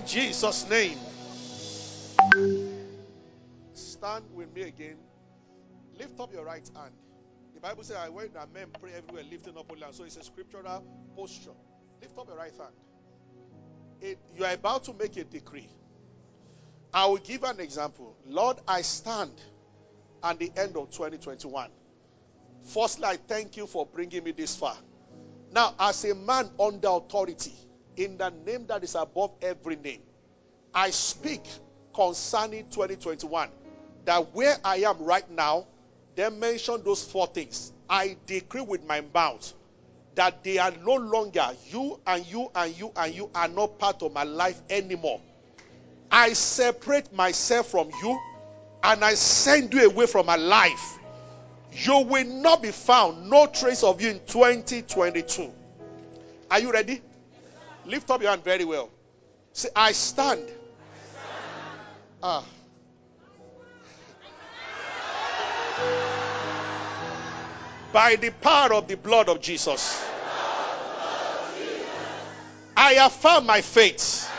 Jesus' 0.06 0.70
name. 0.70 0.98
Stand 3.74 4.26
with 4.34 4.54
me 4.54 4.64
again. 4.64 4.98
Lift 5.98 6.20
up 6.20 6.34
your 6.34 6.46
right 6.46 6.70
hand. 6.76 6.94
The 7.54 7.60
Bible 7.60 7.84
says, 7.84 7.98
I 7.98 8.10
went 8.10 8.34
that 8.34 8.52
men 8.54 8.68
pray 8.80 8.94
everywhere, 8.94 9.24
lifting 9.30 9.58
up 9.58 9.70
only 9.70 9.84
hand. 9.84 9.96
So 9.96 10.04
it's 10.04 10.18
a 10.18 10.24
scriptural 10.24 10.86
posture. 11.16 11.52
Lift 12.02 12.18
up 12.18 12.28
your 12.28 12.38
right 12.38 12.52
hand. 12.58 12.74
It, 14.02 14.20
you 14.36 14.46
are 14.46 14.54
about 14.54 14.86
to 14.86 14.94
make 14.94 15.18
a 15.18 15.24
decree. 15.24 15.70
I 16.94 17.06
will 17.06 17.18
give 17.18 17.44
an 17.44 17.60
example. 17.60 18.18
Lord, 18.26 18.58
I 18.68 18.82
stand 18.82 19.32
at 20.24 20.40
the 20.40 20.52
end 20.56 20.76
of 20.78 20.92
2021. 20.92 21.70
Firstly, 22.64 23.06
I 23.06 23.18
thank 23.18 23.58
you 23.58 23.68
for 23.68 23.86
bringing 23.86 24.24
me 24.24 24.32
this 24.32 24.56
far. 24.56 24.76
Now, 25.52 25.76
as 25.80 26.04
a 26.06 26.16
man 26.16 26.50
under 26.60 26.90
authority, 26.90 27.54
in 27.98 28.18
the 28.18 28.32
name 28.46 28.66
that 28.68 28.84
is 28.84 28.96
above 28.96 29.32
every 29.42 29.76
name, 29.76 30.02
I 30.74 30.92
speak 30.92 31.42
concerning 31.94 32.70
2021 32.70 33.50
that 34.06 34.34
where 34.34 34.56
I 34.64 34.78
am 34.78 35.00
right 35.04 35.30
now, 35.30 35.66
they 36.16 36.30
mention 36.30 36.84
those 36.84 37.04
four 37.04 37.28
things. 37.28 37.72
I 37.90 38.18
decree 38.26 38.62
with 38.62 38.86
my 38.86 39.04
mouth 39.14 39.54
that 40.16 40.44
they 40.44 40.58
are 40.58 40.72
no 40.84 40.96
longer 40.96 41.48
you 41.70 42.00
and 42.06 42.26
you 42.26 42.50
and 42.56 42.78
you 42.78 42.92
and 42.96 43.14
you 43.14 43.30
are 43.34 43.48
not 43.48 43.80
part 43.80 44.02
of 44.04 44.14
my 44.14 44.24
life 44.24 44.60
anymore. 44.70 45.22
I 46.12 46.34
separate 46.34 47.14
myself 47.14 47.68
from 47.68 47.90
you 48.02 48.20
and 48.84 49.04
I 49.04 49.14
send 49.14 49.74
you 49.74 49.86
away 49.86 50.08
from 50.08 50.26
my 50.26 50.36
life. 50.36 50.98
You 51.74 52.00
will 52.00 52.26
not 52.26 52.62
be 52.62 52.72
found, 52.72 53.30
no 53.30 53.48
trace 53.48 53.84
of 53.84 54.02
you 54.02 54.10
in 54.10 54.20
2022. 54.26 55.52
Are 56.50 56.60
you 56.60 56.72
ready? 56.74 57.02
Lift 57.86 58.10
up 58.12 58.22
your 58.22 58.30
hand 58.30 58.44
very 58.44 58.66
well. 58.66 58.90
Say, 59.54 59.70
I 59.76 59.92
stand. 59.92 60.48
Ah. 62.22 62.44
By 67.92 68.16
the 68.16 68.30
power 68.30 68.74
of 68.74 68.88
the 68.88 68.96
blood 68.96 69.28
of 69.28 69.42
Jesus, 69.42 70.02
I 72.78 72.94
affirm 72.94 73.46
my 73.46 73.62
faith 73.62 74.30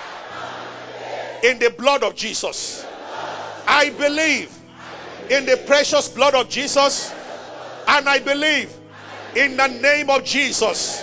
in 1.43 1.59
the 1.59 1.71
blood 1.71 2.03
of 2.03 2.15
Jesus. 2.15 2.85
I 3.67 3.91
believe 3.91 4.57
in 5.29 5.45
the 5.47 5.57
precious 5.57 6.09
blood 6.09 6.35
of 6.35 6.49
Jesus, 6.49 7.13
and 7.89 8.09
I 8.09 8.21
believe 8.21 8.73
in 9.37 9.57
the 9.57 9.67
name 9.67 10.09
of 10.09 10.25
Jesus. 10.25 11.03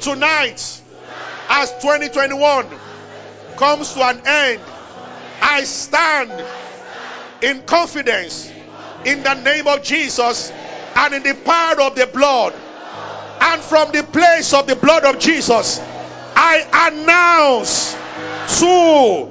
Tonight, 0.00 0.81
as 1.52 1.70
2021 1.82 2.66
comes 3.56 3.92
to 3.92 4.02
an 4.02 4.22
end, 4.24 4.60
I 5.42 5.64
stand 5.64 6.32
in 7.42 7.62
confidence 7.62 8.50
in 9.04 9.22
the 9.22 9.34
name 9.34 9.66
of 9.66 9.82
Jesus 9.82 10.50
and 10.96 11.14
in 11.14 11.22
the 11.22 11.34
power 11.34 11.82
of 11.82 11.94
the 11.94 12.06
blood. 12.06 12.54
And 13.40 13.60
from 13.60 13.92
the 13.92 14.02
place 14.02 14.54
of 14.54 14.66
the 14.66 14.76
blood 14.76 15.04
of 15.04 15.18
Jesus, 15.18 15.78
I 16.34 16.90
announce 16.90 17.92
to 18.60 19.28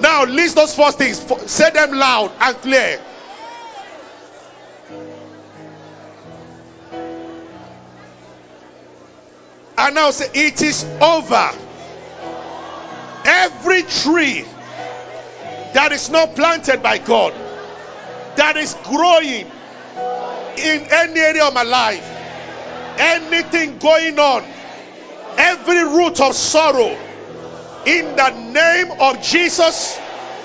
now 0.00 0.24
list 0.24 0.54
those 0.54 0.74
first 0.74 0.98
things, 0.98 1.18
say 1.50 1.70
them 1.70 1.92
loud 1.92 2.30
and 2.40 2.56
clear. 2.58 3.00
And 9.78 9.94
now 9.94 10.10
say, 10.10 10.30
It 10.34 10.62
is 10.62 10.84
over. 11.00 11.50
Every 13.24 13.82
tree 13.82 14.44
that 15.74 15.92
is 15.92 16.10
not 16.10 16.34
planted 16.34 16.82
by 16.82 16.98
God, 16.98 17.34
that 18.36 18.56
is 18.56 18.74
growing 18.84 19.46
in 20.56 20.86
any 20.90 21.20
area 21.20 21.44
of 21.44 21.54
my 21.54 21.64
life, 21.64 22.04
anything 22.98 23.78
going 23.78 24.18
on, 24.18 24.44
every 25.36 25.84
root 25.84 26.20
of 26.20 26.34
sorrow, 26.34 26.96
in 27.84 28.16
the 28.16 28.30
name 28.30 29.00
of 29.00 29.22
Jesus 29.22 29.98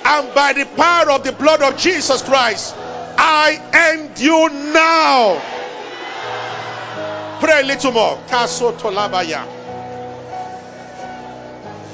and 0.04 0.34
by 0.34 0.54
the 0.54 0.66
power 0.66 1.12
of 1.12 1.24
the 1.24 1.32
blood 1.32 1.62
of 1.62 1.78
Jesus 1.78 2.22
Christ, 2.22 2.76
I 2.78 3.60
end 3.74 4.20
you 4.20 4.50
now. 4.50 5.42
Pray 7.42 7.62
a 7.62 7.64
little 7.64 7.92
more. 7.92 8.24
Kaso 8.28 8.72
tolabaya. 8.74 9.48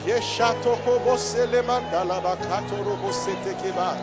Yeshato 0.06 0.78
kobo 0.84 1.18
selema 1.18 1.82
dalaba 1.92 2.38
katoro 2.38 2.98
bosete 2.98 3.56
keba. 3.62 3.98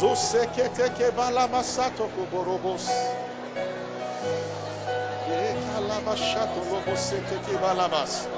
Zosekete 0.00 0.90
keba 0.96 1.30
la 1.32 1.48
masato 1.48 2.08
koborobos. 2.10 2.88
Ye 5.28 5.54
kalaba 5.66 6.16
shato 6.16 6.60
lobo 6.70 6.96
sete 6.96 7.38
keba 7.46 7.74
labas. 7.74 8.28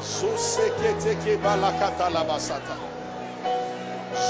Zosekete 0.00 1.16
keba 1.24 1.56
la 1.56 1.72
katalabasata. 1.72 2.76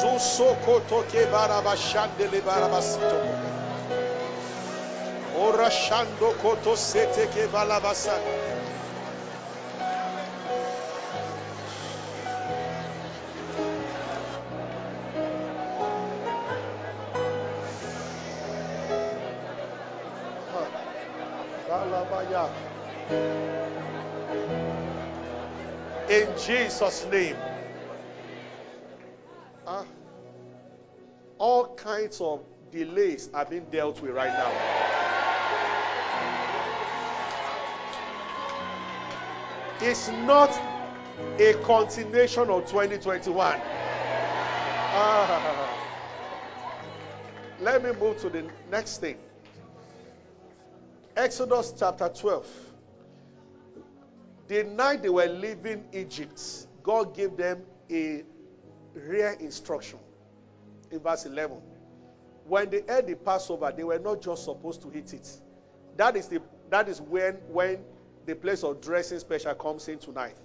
Zosokoto 0.02 1.04
keba 1.11 1.49
rabashandele 1.49 2.42
barabasito. 2.42 3.18
Ora 3.18 3.59
shando 5.70 6.32
koto 6.42 6.75
sete 6.75 7.26
ke 7.30 7.49
balabasa. 7.52 8.18
In 26.11 26.26
Jesus' 26.37 27.06
name. 27.06 27.37
Ah, 29.66 29.85
all 31.38 31.75
kinds 31.76 32.20
of 32.20 32.40
delays 32.73 33.30
are 33.32 33.44
being 33.44 33.64
dealt 33.70 34.02
with 34.02 34.11
right 34.11 34.32
now. 34.32 35.29
It's 39.82 40.08
not 40.08 40.50
a 41.38 41.54
continuation 41.64 42.50
of 42.50 42.66
2021. 42.66 43.60
Ah. 44.92 45.70
Let 47.60 47.82
me 47.82 47.92
move 47.99 48.18
to 48.20 48.28
the 48.28 48.44
next 48.70 48.99
thing. 48.99 49.16
Exodus 51.16 51.72
chapter 51.78 52.10
12. 52.10 52.46
The 54.49 54.64
night 54.64 55.02
they 55.02 55.08
were 55.08 55.26
leaving 55.26 55.84
Egypt, 55.92 56.66
God 56.82 57.14
gave 57.14 57.38
them 57.38 57.62
a 57.90 58.25
rare 58.94 59.32
instruction 59.34 59.99
in 60.90 61.00
verse 61.00 61.25
11. 61.25 61.56
When 62.44 62.68
they 62.68 62.82
ate 62.88 63.06
the 63.06 63.14
Passover, 63.14 63.72
they 63.75 63.84
were 63.84 63.99
not 63.99 64.20
just 64.20 64.44
supposed 64.44 64.82
to 64.82 64.92
eat 64.94 65.14
it. 65.14 65.28
That 65.96 66.16
is 66.16 66.26
the 66.28 66.43
that 66.69 66.88
is 66.88 67.00
when 67.00 67.34
when 67.49 67.78
the 68.30 68.36
place 68.36 68.62
of 68.62 68.80
dressing 68.80 69.19
special 69.19 69.54
comes 69.54 69.88
in 69.88 69.99
tonight. 69.99 70.36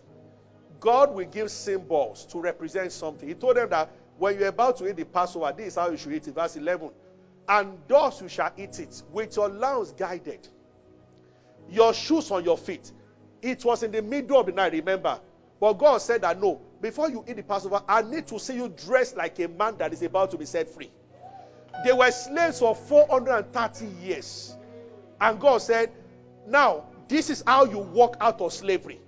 God 0.80 1.14
will 1.14 1.26
give 1.26 1.52
symbols 1.52 2.26
to 2.26 2.40
represent 2.40 2.92
something. 2.92 3.28
He 3.28 3.36
told 3.36 3.58
them 3.58 3.70
that 3.70 3.92
when 4.18 4.40
you're 4.40 4.48
about 4.48 4.78
to 4.78 4.90
eat 4.90 4.98
the 4.98 5.06
Passover, 5.06 5.54
this 5.56 5.68
is 5.68 5.76
how 5.76 5.90
you 5.90 5.98
should 5.98 6.14
eat 6.14 6.28
it. 6.28 6.34
Verse 6.34 6.56
11. 6.56 6.90
And 7.48 7.78
thus 7.88 8.22
you 8.22 8.28
shall 8.28 8.52
eat 8.58 8.80
it 8.80 9.04
with 9.12 9.36
your 9.36 9.50
loins 9.50 9.92
guided, 9.92 10.48
your 11.70 11.94
shoes 11.94 12.32
on 12.32 12.44
your 12.44 12.58
feet. 12.58 12.92
It 13.42 13.64
was 13.64 13.84
in 13.84 13.92
the 13.92 14.02
middle 14.02 14.40
of 14.40 14.48
the 14.48 14.52
night, 14.52 14.74
remember. 14.74 15.20
But 15.60 15.74
God 15.74 16.00
said 16.00 16.22
that 16.22 16.42
no, 16.42 16.62
before 16.82 17.10
you 17.10 17.24
eat 17.28 17.36
the 17.36 17.44
Passover, 17.44 17.84
I 17.88 18.02
need 18.02 18.26
to 18.28 18.40
see 18.40 18.56
you 18.56 18.70
dressed 18.70 19.16
like 19.16 19.38
a 19.40 19.48
man 19.48 19.78
that 19.78 19.94
is 19.94 20.02
about 20.02 20.32
to 20.32 20.38
be 20.38 20.46
set 20.46 20.70
free. 20.70 20.92
They 21.84 21.94
were 21.94 22.10
slaves 22.10 22.60
for 22.60 22.74
430 22.74 23.86
years. 24.04 24.56
And 25.22 25.40
God 25.40 25.60
said, 25.60 25.92
Now, 26.48 26.86
this 27.08 27.30
is 27.30 27.44
how 27.46 27.66
you 27.66 27.80
walk 27.80 28.18
out 28.20 28.42
of 28.42 28.54
slavery. 28.54 29.00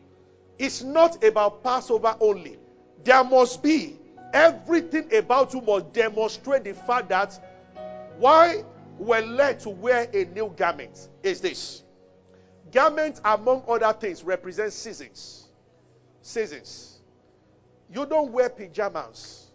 It's 0.59 0.83
not 0.83 1.23
about 1.23 1.63
Passover 1.63 2.15
only. 2.19 2.57
There 3.03 3.23
must 3.23 3.61
be 3.63 3.97
everything 4.33 5.13
about 5.15 5.53
you 5.53 5.61
must 5.61 5.93
demonstrate 5.93 6.63
the 6.63 6.73
fact 6.73 7.09
that 7.09 7.39
why 8.17 8.63
we're 8.97 9.21
led 9.21 9.59
to 9.61 9.69
wear 9.69 10.09
a 10.13 10.25
new 10.25 10.53
garment 10.57 11.07
is 11.23 11.41
this. 11.41 11.83
Garment, 12.71 13.21
among 13.23 13.63
other 13.67 13.93
things, 13.93 14.23
represents 14.23 14.75
seasons. 14.75 15.47
Seasons. 16.21 16.99
You 17.93 18.05
don't 18.05 18.31
wear 18.31 18.49
pajamas 18.49 19.51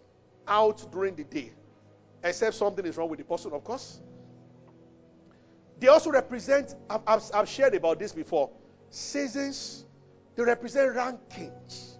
out 0.47 0.91
during 0.91 1.15
the 1.15 1.23
day, 1.23 1.51
except 2.23 2.55
something 2.55 2.85
is 2.85 2.97
wrong 2.97 3.09
with 3.09 3.19
the 3.19 3.25
person, 3.25 3.51
of 3.51 3.63
course. 3.63 3.99
They 5.83 5.89
also 5.89 6.11
represent, 6.11 6.75
I've, 6.89 7.01
I've, 7.05 7.23
I've 7.33 7.49
shared 7.49 7.75
about 7.75 7.99
this 7.99 8.13
before, 8.13 8.49
seasons, 8.89 9.83
they 10.37 10.43
represent 10.43 10.95
rankings. 10.95 11.97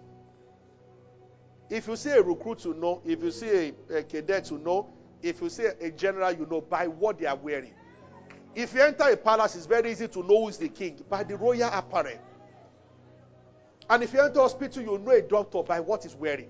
If 1.68 1.86
you 1.86 1.94
see 1.94 2.08
a 2.08 2.22
recruit, 2.22 2.64
you 2.64 2.72
know. 2.72 3.02
If 3.04 3.22
you 3.22 3.30
see 3.30 3.74
a, 3.90 3.98
a 3.98 4.02
cadet, 4.02 4.50
you 4.50 4.56
know. 4.56 4.88
If 5.22 5.42
you 5.42 5.50
see 5.50 5.66
a 5.66 5.90
general, 5.90 6.32
you 6.32 6.46
know 6.50 6.62
by 6.62 6.86
what 6.86 7.18
they 7.18 7.26
are 7.26 7.36
wearing. 7.36 7.74
If 8.54 8.72
you 8.72 8.80
enter 8.80 9.04
a 9.04 9.18
palace, 9.18 9.54
it's 9.54 9.66
very 9.66 9.90
easy 9.90 10.08
to 10.08 10.22
know 10.22 10.44
who 10.44 10.48
is 10.48 10.56
the 10.56 10.70
king 10.70 11.04
by 11.10 11.22
the 11.22 11.36
royal 11.36 11.68
apparel. 11.70 12.16
And 13.90 14.02
if 14.02 14.14
you 14.14 14.20
enter 14.22 14.38
a 14.38 14.42
hospital, 14.44 14.82
you 14.82 14.96
know 14.96 15.10
a 15.10 15.20
doctor 15.20 15.62
by 15.62 15.80
what 15.80 16.04
he's 16.04 16.14
wearing. 16.14 16.48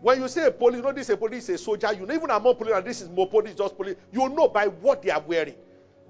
When 0.00 0.20
you 0.20 0.26
say 0.26 0.46
a 0.46 0.50
police, 0.50 0.78
you 0.78 0.82
know 0.82 0.90
this 0.90 1.08
is 1.08 1.14
a 1.14 1.16
police, 1.16 1.48
a 1.48 1.58
soldier. 1.58 1.92
You 1.92 2.06
know 2.06 2.14
even 2.14 2.30
among 2.30 2.56
police, 2.56 2.74
and 2.74 2.84
this 2.84 3.02
is 3.02 3.08
more 3.08 3.28
police, 3.28 3.54
just 3.54 3.76
police. 3.76 3.94
You 4.10 4.28
know 4.28 4.48
by 4.48 4.66
what 4.66 5.00
they 5.02 5.10
are 5.10 5.22
wearing. 5.24 5.54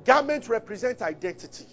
Garments 0.05 0.49
represent 0.49 1.03
identity. 1.03 1.67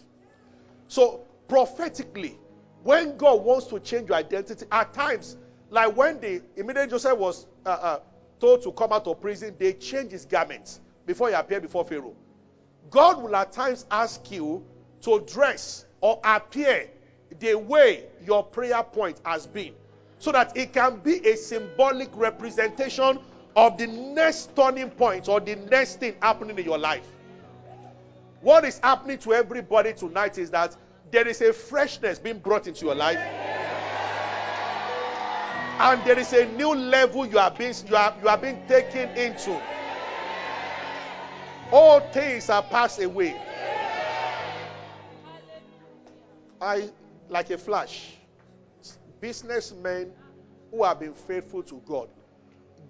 So 0.87 1.21
prophetically, 1.47 2.37
when 2.83 3.17
God 3.17 3.43
wants 3.43 3.67
to 3.67 3.79
change 3.79 4.09
your 4.09 4.17
identity, 4.17 4.65
at 4.71 4.93
times, 4.93 5.37
like 5.69 5.95
when 5.95 6.19
the 6.19 6.41
immediate 6.55 6.89
Joseph 6.91 7.17
was 7.17 7.47
uh, 7.65 7.69
uh, 7.69 7.99
told 8.39 8.61
to 8.63 8.71
come 8.71 8.93
out 8.93 9.07
of 9.07 9.19
prison, 9.19 9.55
they 9.57 9.73
changed 9.73 10.11
his 10.11 10.25
garments 10.25 10.79
before 11.05 11.29
he 11.29 11.33
appeared 11.33 11.63
before 11.63 11.83
Pharaoh. 11.85 12.15
God 12.91 13.21
will 13.21 13.35
at 13.35 13.51
times 13.51 13.85
ask 13.89 14.29
you 14.31 14.63
to 15.01 15.19
dress 15.21 15.85
or 16.01 16.19
appear 16.23 16.89
the 17.39 17.55
way 17.55 18.05
your 18.23 18.43
prayer 18.43 18.83
point 18.83 19.19
has 19.25 19.47
been, 19.47 19.73
so 20.19 20.31
that 20.31 20.55
it 20.55 20.73
can 20.73 20.97
be 20.97 21.27
a 21.27 21.35
symbolic 21.35 22.09
representation 22.15 23.19
of 23.55 23.77
the 23.77 23.87
next 23.87 24.55
turning 24.55 24.89
point 24.91 25.27
or 25.27 25.39
the 25.39 25.55
next 25.55 25.99
thing 25.99 26.15
happening 26.21 26.57
in 26.57 26.65
your 26.65 26.77
life. 26.77 27.05
What 28.45 28.63
is 28.63 28.77
happening 28.77 29.17
to 29.19 29.33
everybody 29.33 29.91
tonight 29.91 30.37
is 30.37 30.51
that 30.51 30.77
there 31.09 31.27
is 31.27 31.41
a 31.41 31.51
freshness 31.51 32.19
being 32.19 32.37
brought 32.37 32.67
into 32.67 32.85
your 32.85 32.93
life. 32.93 33.17
And 35.79 36.05
there 36.05 36.19
is 36.19 36.31
a 36.31 36.45
new 36.51 36.75
level 36.75 37.25
you 37.25 37.39
are 37.39 37.49
being 37.49 37.73
you 37.87 37.95
are, 37.95 38.15
you 38.21 38.29
are 38.29 38.37
being 38.37 38.61
taken 38.67 39.09
into. 39.17 39.59
All 41.71 42.01
things 42.11 42.51
are 42.51 42.61
passed 42.61 43.01
away. 43.01 43.35
I 46.61 46.91
like 47.29 47.49
a 47.49 47.57
flash. 47.57 48.13
Businessmen 49.21 50.11
who 50.69 50.83
have 50.83 50.99
been 50.99 51.15
faithful 51.15 51.63
to 51.63 51.81
God. 51.87 52.09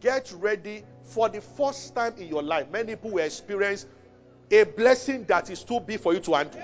Get 0.01 0.33
ready 0.37 0.83
for 1.05 1.29
the 1.29 1.39
first 1.39 1.95
time 1.95 2.15
in 2.17 2.27
your 2.27 2.43
life. 2.43 2.69
Many 2.69 2.97
people 2.97 3.11
will 3.11 3.23
experience 3.23 3.85
a 4.61 4.65
blessing 4.65 5.25
that 5.25 5.49
is 5.49 5.63
too 5.63 5.79
big 5.79 5.99
for 5.99 6.13
you 6.13 6.19
to 6.19 6.33
handle. 6.33 6.61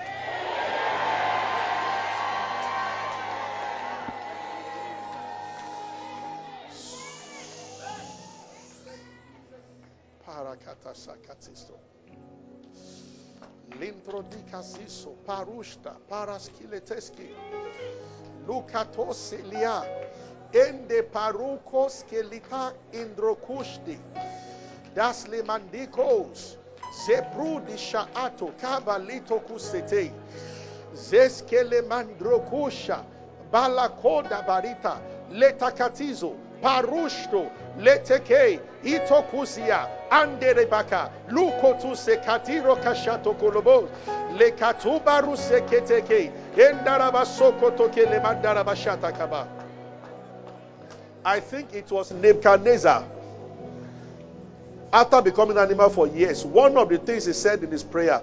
Sakatisto. 10.94 11.78
Lindrodikasiso 13.80 15.16
parushta 15.26 15.96
paraskileteski. 16.08 17.34
Ende 20.52 21.02
kelita. 22.10 22.72
Das 24.94 25.26
lemandikos. 26.92 27.06
Zebrudi 27.06 27.78
sha'ato 27.78 28.52
kabalito 28.60 29.40
kusete. 29.40 30.10
Zeskele 30.94 31.82
mandrokusha. 31.82 33.04
Balakoda 33.52 34.42
barita. 34.46 35.00
Letakatizo. 35.32 36.34
Parushto. 36.62 37.50
Leteke. 37.78 38.60
Itokusia. 38.84 39.88
Anderebaka. 40.10 41.10
Lukotu 41.28 41.96
sekatiro 41.96 42.76
kashato 42.76 43.34
kolobos. 43.34 43.88
Lekatubaru 44.36 45.36
seketeke. 45.36 46.30
Endarabasoko 46.56 47.70
toke 47.76 48.06
mandarabashata 48.06 49.12
kaba. 49.16 49.48
I 51.24 51.40
think 51.40 51.72
it 51.74 51.90
was 51.90 52.10
Nebuchadnezzar. 52.10 53.04
After 54.92 55.22
becoming 55.22 55.56
an 55.56 55.64
animal 55.64 55.88
for 55.88 56.06
years, 56.06 56.44
one 56.44 56.76
of 56.76 56.88
the 56.88 56.98
things 56.98 57.24
he 57.24 57.32
said 57.32 57.62
in 57.62 57.70
his 57.70 57.82
prayer, 57.82 58.22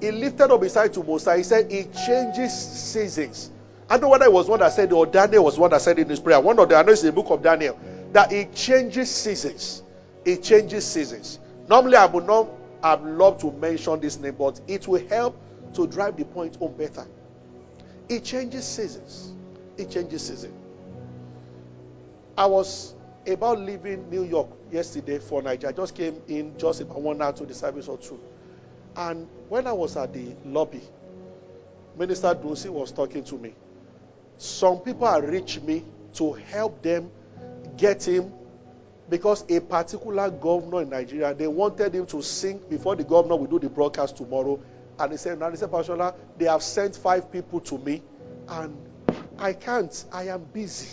he 0.00 0.12
lifted 0.12 0.52
up 0.52 0.62
his 0.62 0.76
eye 0.76 0.88
to 0.88 1.02
Moses. 1.02 1.36
He 1.36 1.42
said, 1.42 1.72
He 1.72 1.84
changes 2.06 2.52
seasons. 2.52 3.50
I 3.90 3.94
don't 3.94 4.02
know 4.02 4.08
whether 4.10 4.26
it 4.26 4.32
was 4.32 4.48
one 4.48 4.60
that 4.60 4.72
said 4.72 4.90
it 4.90 4.94
or 4.94 5.06
Daniel 5.06 5.44
was 5.44 5.58
one 5.58 5.70
that 5.70 5.80
said 5.80 5.98
in 5.98 6.08
his 6.08 6.20
prayer. 6.20 6.40
One 6.40 6.58
of 6.58 6.68
the, 6.68 6.76
I 6.76 6.82
know 6.82 6.92
it's 6.92 7.02
in 7.02 7.06
the 7.06 7.12
book 7.12 7.30
of 7.30 7.42
Daniel, 7.42 7.78
that 8.12 8.32
it 8.32 8.54
changes 8.54 9.10
seasons. 9.10 9.82
It 10.24 10.42
changes 10.42 10.86
seasons. 10.86 11.40
Normally, 11.68 11.96
I 11.96 12.06
would 12.06 12.26
not 12.26 12.48
have 12.82 13.04
loved 13.04 13.40
to 13.40 13.50
mention 13.52 13.98
this 14.00 14.18
name, 14.18 14.36
but 14.38 14.60
it 14.68 14.86
will 14.86 15.04
help 15.08 15.36
to 15.74 15.86
drive 15.86 16.16
the 16.16 16.24
point 16.24 16.56
home 16.56 16.74
better. 16.74 17.06
It 18.08 18.24
changes 18.24 18.64
seasons. 18.64 19.32
It 19.76 19.90
changes 19.90 20.26
seasons. 20.26 20.54
I 22.36 22.46
was 22.46 22.94
about 23.28 23.60
leaving 23.60 24.08
New 24.10 24.24
York 24.24 24.48
yesterday 24.70 25.18
for 25.18 25.42
Nigeria. 25.42 25.74
I 25.74 25.76
just 25.76 25.94
came 25.94 26.20
in 26.28 26.56
just 26.58 26.80
about 26.80 27.00
one 27.00 27.22
hour 27.22 27.32
to 27.34 27.46
the 27.46 27.54
service 27.54 27.88
or 27.88 27.98
two. 27.98 28.18
And 28.96 29.28
when 29.48 29.66
I 29.66 29.72
was 29.72 29.96
at 29.96 30.12
the 30.12 30.34
lobby, 30.44 30.82
Minister 31.96 32.34
Dosi 32.34 32.68
was 32.68 32.92
talking 32.92 33.24
to 33.24 33.36
me. 33.36 33.54
Some 34.38 34.78
people 34.80 35.06
had 35.06 35.28
reached 35.28 35.62
me 35.62 35.84
to 36.14 36.32
help 36.32 36.82
them 36.82 37.10
get 37.76 38.06
him 38.06 38.32
because 39.08 39.44
a 39.48 39.60
particular 39.60 40.30
governor 40.30 40.82
in 40.82 40.90
Nigeria, 40.90 41.34
they 41.34 41.48
wanted 41.48 41.94
him 41.94 42.06
to 42.06 42.22
sing 42.22 42.60
before 42.68 42.94
the 42.96 43.04
governor 43.04 43.36
will 43.36 43.46
do 43.46 43.58
the 43.58 43.68
broadcast 43.68 44.16
tomorrow. 44.16 44.60
And 44.98 45.12
he 45.12 45.18
said, 45.18 45.38
now 45.38 45.50
he 45.50 45.56
said, 45.56 45.70
Pastor, 45.70 46.14
they 46.36 46.44
have 46.46 46.62
sent 46.62 46.96
five 46.96 47.30
people 47.32 47.60
to 47.60 47.78
me 47.78 48.02
and 48.48 48.76
I 49.38 49.52
can't. 49.52 50.04
I 50.12 50.28
am 50.28 50.44
busy. 50.44 50.88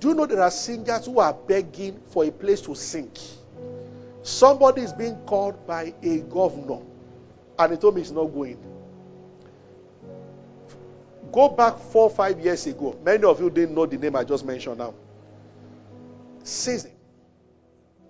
Do 0.00 0.08
you 0.08 0.14
know 0.14 0.26
there 0.26 0.42
are 0.42 0.50
singers 0.50 1.06
who 1.06 1.20
are 1.20 1.32
begging 1.32 2.00
for 2.10 2.24
a 2.24 2.30
place 2.30 2.60
to 2.62 2.74
sing? 2.74 3.10
Somebody 4.22 4.82
is 4.82 4.92
being 4.92 5.16
called 5.26 5.66
by 5.66 5.94
a 6.02 6.18
governor, 6.18 6.80
and 7.58 7.72
he 7.72 7.78
told 7.78 7.94
me 7.94 8.00
he's 8.02 8.12
not 8.12 8.26
going. 8.26 8.58
Go 11.32 11.48
back 11.48 11.78
four, 11.78 12.10
five 12.10 12.40
years 12.40 12.66
ago. 12.66 12.98
Many 13.04 13.24
of 13.24 13.40
you 13.40 13.50
didn't 13.50 13.74
know 13.74 13.86
the 13.86 13.96
name 13.96 14.16
I 14.16 14.24
just 14.24 14.44
mentioned 14.44 14.78
now. 14.78 14.94
Season. 16.42 16.92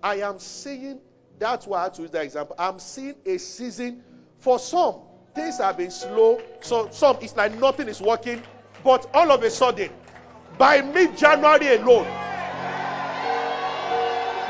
I 0.01 0.15
am 0.17 0.39
seeing, 0.39 0.99
that's 1.39 1.65
why 1.67 1.79
I 1.79 1.83
had 1.83 1.93
to 1.95 2.03
use 2.03 2.11
that 2.11 2.23
example. 2.23 2.55
I'm 2.57 2.79
seeing 2.79 3.15
a 3.25 3.37
season 3.37 4.03
for 4.39 4.59
some. 4.59 4.95
Things 5.35 5.57
have 5.57 5.77
been 5.77 5.91
slow. 5.91 6.41
So 6.61 6.89
some 6.91 7.17
it's 7.21 7.35
like 7.35 7.57
nothing 7.59 7.87
is 7.87 8.01
working. 8.01 8.41
But 8.83 9.09
all 9.13 9.31
of 9.31 9.43
a 9.43 9.49
sudden, 9.49 9.89
by 10.57 10.81
mid 10.81 11.17
January 11.17 11.75
alone, 11.75 12.07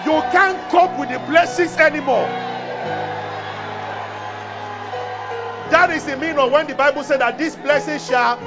you 0.06 0.22
can't 0.32 0.70
cope 0.72 0.98
with 1.00 1.10
the 1.10 1.20
blessings 1.28 1.76
anymore. 1.78 2.28
That 5.70 5.89
is 5.91 6.06
the 6.06 6.15
meaning 6.15 6.38
of 6.38 6.52
when 6.52 6.67
the 6.67 6.76
Bible 6.76 7.04
said 7.04 7.20
that 7.20 7.38
this 7.38 7.56
blessing 7.58 8.00
shall 8.00 8.38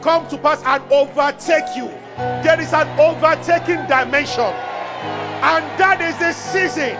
come 0.00 0.26
to 0.28 0.38
pass 0.38 0.62
and 0.64 0.82
overtake 0.90 1.76
you. 1.76 1.86
There 2.16 2.60
is 2.60 2.72
an 2.72 2.88
overtaking 2.98 3.86
dimension, 3.86 4.44
and 4.44 5.64
that 5.78 6.00
is 6.00 6.16
the 6.18 6.32
season. 6.32 6.96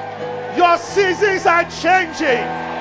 Your 0.57 0.77
seasons 0.77 1.47
are 1.47 1.65
changing. 1.65 2.73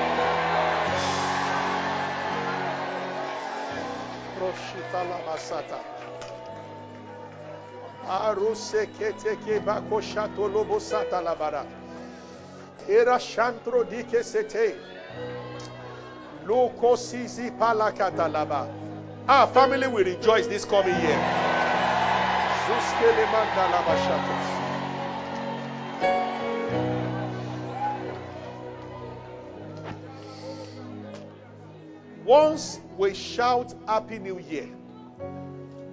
Aruse 8.08 8.86
keteke 8.98 9.60
bakoshato 9.60 10.52
lobo 10.52 10.78
sata 10.78 11.20
labara. 11.22 11.64
Era 12.88 13.18
shantro 13.18 13.84
dike 13.88 14.22
sete. 14.22 14.74
Loko 16.46 16.96
sisi 16.96 17.50
palakata 17.58 18.28
laba. 18.28 18.68
Our 19.28 19.46
family 19.48 19.86
will 19.86 20.04
rejoice 20.04 20.46
this 20.48 20.64
coming 20.64 20.94
year. 20.94 21.20
Zuskele 22.66 23.26
mandala 23.26 23.82
bashato. 23.84 24.62
Once 32.24 32.80
we 32.96 33.14
shout 33.14 33.74
Happy 33.86 34.18
New 34.18 34.38
Year, 34.38 34.68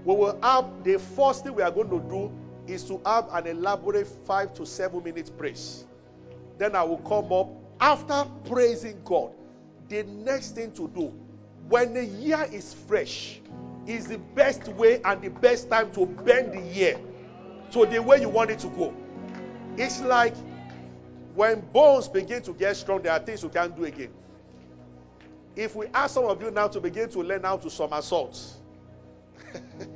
we 0.09 0.15
will 0.15 0.39
have 0.41 0.65
the 0.83 0.97
first 0.97 1.43
thing 1.43 1.53
we 1.53 1.61
are 1.61 1.69
going 1.69 1.87
to 1.87 1.99
do 2.09 2.31
is 2.65 2.83
to 2.83 2.99
have 3.05 3.27
an 3.31 3.45
elaborate 3.45 4.07
five 4.25 4.51
to 4.55 4.65
seven 4.65 5.03
minute 5.03 5.29
praise. 5.37 5.85
Then 6.57 6.75
I 6.75 6.81
will 6.81 6.97
come 6.97 7.31
up 7.31 7.47
after 7.79 8.27
praising 8.49 8.99
God. 9.05 9.29
The 9.87 10.01
next 10.01 10.55
thing 10.55 10.71
to 10.71 10.87
do 10.87 11.13
when 11.67 11.93
the 11.93 12.03
year 12.03 12.47
is 12.51 12.73
fresh 12.73 13.39
is 13.85 14.07
the 14.07 14.17
best 14.17 14.67
way 14.69 14.99
and 15.05 15.21
the 15.21 15.29
best 15.29 15.69
time 15.69 15.91
to 15.91 16.07
bend 16.07 16.53
the 16.53 16.61
year 16.73 16.99
to 17.69 17.85
the 17.85 18.01
way 18.01 18.19
you 18.19 18.29
want 18.29 18.49
it 18.49 18.57
to 18.59 18.67
go. 18.69 18.91
It's 19.77 20.01
like 20.01 20.33
when 21.35 21.61
bones 21.71 22.07
begin 22.07 22.41
to 22.43 22.53
get 22.53 22.77
strong, 22.77 23.03
there 23.03 23.11
are 23.11 23.19
things 23.19 23.43
you 23.43 23.49
can't 23.49 23.75
do 23.75 23.85
again. 23.85 24.09
If 25.55 25.75
we 25.75 25.85
ask 25.93 26.15
some 26.15 26.25
of 26.25 26.41
you 26.41 26.49
now 26.49 26.67
to 26.67 26.81
begin 26.81 27.09
to 27.09 27.19
learn 27.19 27.43
how 27.43 27.57
to 27.57 27.69
somersault, 27.69 28.55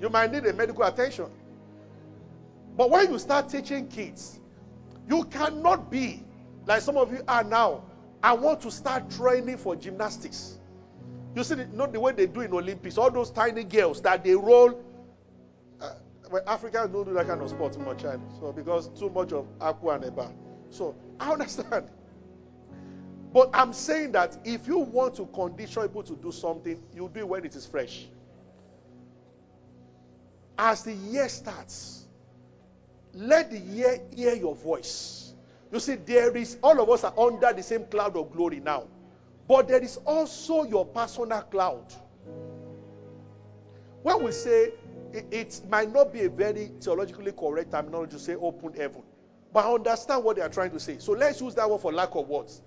you 0.00 0.08
might 0.08 0.32
need 0.32 0.46
a 0.46 0.52
medical 0.52 0.82
attention. 0.84 1.26
But 2.76 2.90
when 2.90 3.12
you 3.12 3.18
start 3.18 3.48
teaching 3.48 3.88
kids, 3.88 4.40
you 5.08 5.24
cannot 5.24 5.90
be 5.90 6.22
like 6.66 6.82
some 6.82 6.96
of 6.96 7.12
you 7.12 7.22
are 7.28 7.44
now. 7.44 7.82
I 8.22 8.32
want 8.32 8.60
to 8.62 8.70
start 8.70 9.10
training 9.10 9.58
for 9.58 9.76
gymnastics. 9.76 10.58
You 11.34 11.44
see, 11.44 11.56
not 11.72 11.92
the 11.92 12.00
way 12.00 12.12
they 12.12 12.26
do 12.26 12.40
in 12.40 12.52
Olympics. 12.52 12.98
All 12.98 13.10
those 13.10 13.30
tiny 13.30 13.64
girls 13.64 14.02
that 14.02 14.24
they 14.24 14.34
roll. 14.34 14.82
Uh, 15.80 15.94
well, 16.30 16.42
Africans 16.46 16.90
don't 16.92 17.04
do 17.04 17.14
that 17.14 17.26
kind 17.26 17.40
of 17.40 17.48
sport 17.50 17.78
much, 17.78 18.02
child. 18.02 18.20
so 18.38 18.52
because 18.52 18.88
too 18.98 19.10
much 19.10 19.32
of 19.32 19.46
aqua 19.60 19.94
and 19.94 20.04
eba. 20.04 20.32
So 20.70 20.94
I 21.18 21.32
understand. 21.32 21.88
But 23.32 23.50
I'm 23.54 23.72
saying 23.72 24.12
that 24.12 24.38
if 24.44 24.66
you 24.66 24.78
want 24.78 25.14
to 25.16 25.26
condition 25.26 25.82
people 25.82 26.02
to 26.02 26.16
do 26.16 26.32
something, 26.32 26.82
you 26.94 27.10
do 27.12 27.20
it 27.20 27.28
when 27.28 27.44
it 27.44 27.54
is 27.54 27.64
fresh. 27.64 28.08
As 30.62 30.82
the 30.82 30.92
year 30.92 31.26
starts, 31.30 32.04
let 33.14 33.50
the 33.50 33.58
year 33.58 33.98
hear 34.14 34.34
your 34.34 34.54
voice. 34.54 35.32
You 35.72 35.80
see, 35.80 35.94
there 35.94 36.36
is, 36.36 36.58
all 36.62 36.78
of 36.82 36.90
us 36.90 37.02
are 37.02 37.18
under 37.18 37.50
the 37.54 37.62
same 37.62 37.86
cloud 37.86 38.14
of 38.14 38.30
glory 38.30 38.60
now. 38.60 38.84
But 39.48 39.68
there 39.68 39.82
is 39.82 39.96
also 40.04 40.64
your 40.64 40.84
personal 40.84 41.40
cloud. 41.40 41.90
When 44.02 44.22
we 44.22 44.32
say, 44.32 44.74
it, 45.14 45.24
it 45.30 45.62
might 45.70 45.90
not 45.94 46.12
be 46.12 46.24
a 46.24 46.28
very 46.28 46.72
theologically 46.78 47.32
correct 47.32 47.70
terminology 47.70 48.12
to 48.12 48.18
say 48.18 48.34
open 48.34 48.74
heaven. 48.74 49.02
But 49.54 49.64
I 49.64 49.72
understand 49.72 50.22
what 50.24 50.36
they 50.36 50.42
are 50.42 50.50
trying 50.50 50.72
to 50.72 50.80
say. 50.80 50.98
So 50.98 51.12
let's 51.12 51.40
use 51.40 51.54
that 51.54 51.70
one 51.70 51.80
for 51.80 51.90
lack 51.90 52.14
of 52.14 52.28
words. 52.28 52.60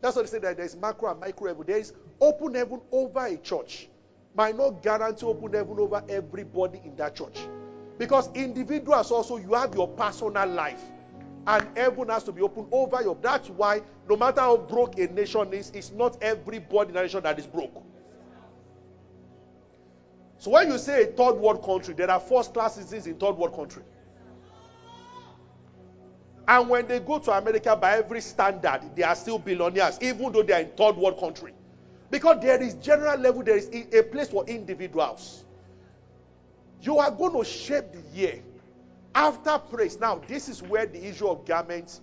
That's 0.00 0.16
what 0.16 0.26
they 0.26 0.32
say 0.32 0.38
that 0.40 0.56
there's 0.56 0.74
macro 0.74 1.12
and 1.12 1.20
micro 1.20 1.46
heaven. 1.46 1.64
There 1.64 1.78
is 1.78 1.92
open 2.20 2.54
heaven 2.54 2.80
over 2.90 3.24
a 3.24 3.36
church. 3.36 3.88
Might 4.34 4.56
not 4.56 4.82
guarantee 4.82 5.26
open 5.26 5.52
heaven 5.52 5.78
over 5.78 6.02
everybody 6.08 6.80
in 6.84 6.94
that 6.96 7.16
church. 7.16 7.38
Because 7.98 8.30
individuals 8.34 9.10
also, 9.10 9.36
you 9.36 9.54
have 9.54 9.74
your 9.74 9.88
personal 9.88 10.48
life. 10.48 10.82
And 11.46 11.66
heaven 11.76 12.08
has 12.08 12.22
to 12.24 12.32
be 12.32 12.42
open 12.42 12.66
over 12.70 13.02
you. 13.02 13.16
That's 13.20 13.48
why, 13.50 13.82
no 14.08 14.16
matter 14.16 14.40
how 14.40 14.56
broke 14.56 14.98
a 14.98 15.06
nation 15.06 15.52
is, 15.52 15.70
it's 15.70 15.90
not 15.90 16.22
everybody 16.22 16.90
in 16.90 16.96
a 16.96 17.02
nation 17.02 17.22
that 17.22 17.38
is 17.38 17.46
broke. 17.46 17.82
So 20.38 20.50
when 20.52 20.70
you 20.70 20.78
say 20.78 21.02
a 21.02 21.06
third 21.06 21.34
world 21.34 21.62
country, 21.62 21.92
there 21.92 22.10
are 22.10 22.20
first 22.20 22.54
class 22.54 22.76
citizens 22.76 23.06
in 23.06 23.16
third 23.16 23.36
world 23.36 23.54
country. 23.54 23.82
And 26.48 26.68
when 26.68 26.86
they 26.86 27.00
go 27.00 27.18
to 27.18 27.32
America 27.32 27.76
by 27.76 27.98
every 27.98 28.20
standard, 28.20 28.80
they 28.96 29.02
are 29.02 29.14
still 29.14 29.38
billionaires, 29.38 29.98
even 30.00 30.32
though 30.32 30.42
they 30.42 30.54
are 30.54 30.60
in 30.60 30.70
third 30.70 30.96
world 30.96 31.20
country. 31.20 31.52
Because 32.10 32.40
there 32.42 32.60
is 32.62 32.74
general 32.74 33.18
level, 33.18 33.42
there 33.42 33.56
is 33.56 33.68
a 33.92 34.02
place 34.02 34.28
for 34.28 34.44
individuals. 34.46 35.44
You 36.82 36.98
are 36.98 37.10
going 37.10 37.36
to 37.38 37.44
shape 37.44 37.84
the 37.92 38.18
year 38.18 38.42
after 39.14 39.58
praise. 39.58 39.98
Now, 40.00 40.20
this 40.26 40.48
is 40.48 40.62
where 40.62 40.86
the 40.86 41.04
issue 41.06 41.28
of 41.28 41.44
garments. 41.46 42.00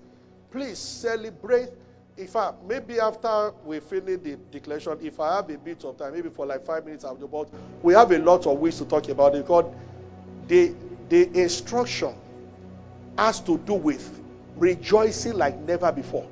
Please 0.51 0.77
celebrate 0.77 1.69
In 2.17 2.25
fact, 2.27 2.63
maybe 2.67 2.99
after 2.99 3.51
we 3.63 3.79
finish 3.79 4.19
the 4.23 4.37
declaration, 4.51 4.97
if 5.03 5.19
I 5.19 5.35
have 5.35 5.49
a 5.51 5.57
bit 5.57 5.85
of 5.85 5.97
time, 5.97 6.13
maybe 6.13 6.29
for 6.29 6.47
like 6.47 6.65
five 6.65 6.83
minutes, 6.83 7.05
I'll 7.05 7.15
do. 7.15 7.27
But 7.27 7.47
we 7.83 7.93
have 7.93 8.11
a 8.11 8.17
lot 8.17 8.47
of 8.47 8.57
ways 8.57 8.79
to 8.79 8.85
talk 8.85 9.07
about 9.09 9.35
it 9.35 9.43
because 9.43 9.71
the 10.47 10.73
the 11.09 11.29
instruction 11.39 12.15
has 13.17 13.39
to 13.41 13.59
do 13.59 13.73
with 13.75 14.19
rejoicing 14.55 15.33
like 15.33 15.59
never 15.59 15.91
before. 15.91 16.27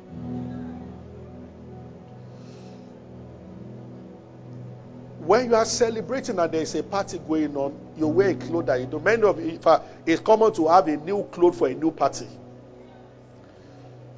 When 5.25 5.49
you 5.49 5.55
are 5.55 5.65
celebrating 5.65 6.37
and 6.37 6.51
there 6.51 6.61
is 6.61 6.75
a 6.75 6.83
party 6.83 7.17
going 7.17 7.57
on, 7.57 7.75
you 7.97 8.07
wear 8.07 8.29
a 8.29 8.35
cloth 8.35 8.67
that 8.67 8.79
you 8.79 8.85
do. 8.85 8.99
Many 8.99 9.23
of 9.23 9.39
in 9.39 9.57
fact, 9.57 9.85
it's 10.05 10.21
common 10.21 10.53
to 10.53 10.67
have 10.67 10.87
a 10.87 10.97
new 10.97 11.23
cloth 11.31 11.57
for 11.57 11.67
a 11.67 11.73
new 11.73 11.89
party. 11.89 12.27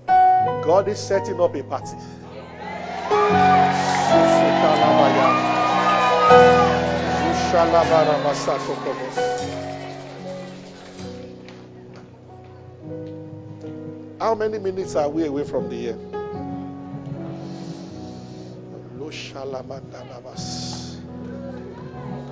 God 0.05 0.89
is 0.89 0.99
setting 0.99 1.39
up 1.39 1.55
a 1.55 1.63
party. 1.63 1.95
How 14.19 14.35
many 14.35 14.59
minutes 14.59 14.95
are 14.97 15.07
we 15.07 15.25
away 15.25 15.45
from 15.45 15.69
the 15.69 15.75
year? 15.75 15.97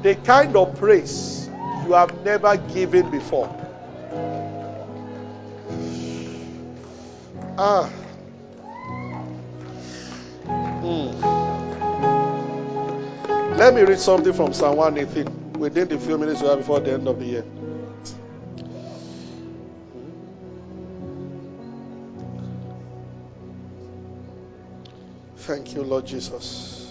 The 0.05 0.13
kind 0.13 0.55
of 0.55 0.77
praise 0.77 1.49
you 1.83 1.93
have 1.93 2.23
never 2.23 2.55
given 2.57 3.09
before. 3.09 3.49
Ah. 7.57 7.89
Mm. 10.83 11.09
Let 13.57 13.73
me 13.73 13.81
read 13.81 13.97
something 13.97 14.33
from 14.33 14.53
Psalm 14.53 14.77
118 14.77 15.53
within 15.53 15.87
the 15.87 15.97
few 15.97 16.19
minutes 16.19 16.39
we 16.43 16.49
have 16.49 16.59
before 16.59 16.81
the 16.81 16.93
end 16.93 17.07
of 17.07 17.17
the 17.17 17.25
year. 17.25 17.45
Thank 25.37 25.73
you, 25.73 25.81
Lord 25.81 26.05
Jesus. 26.05 26.84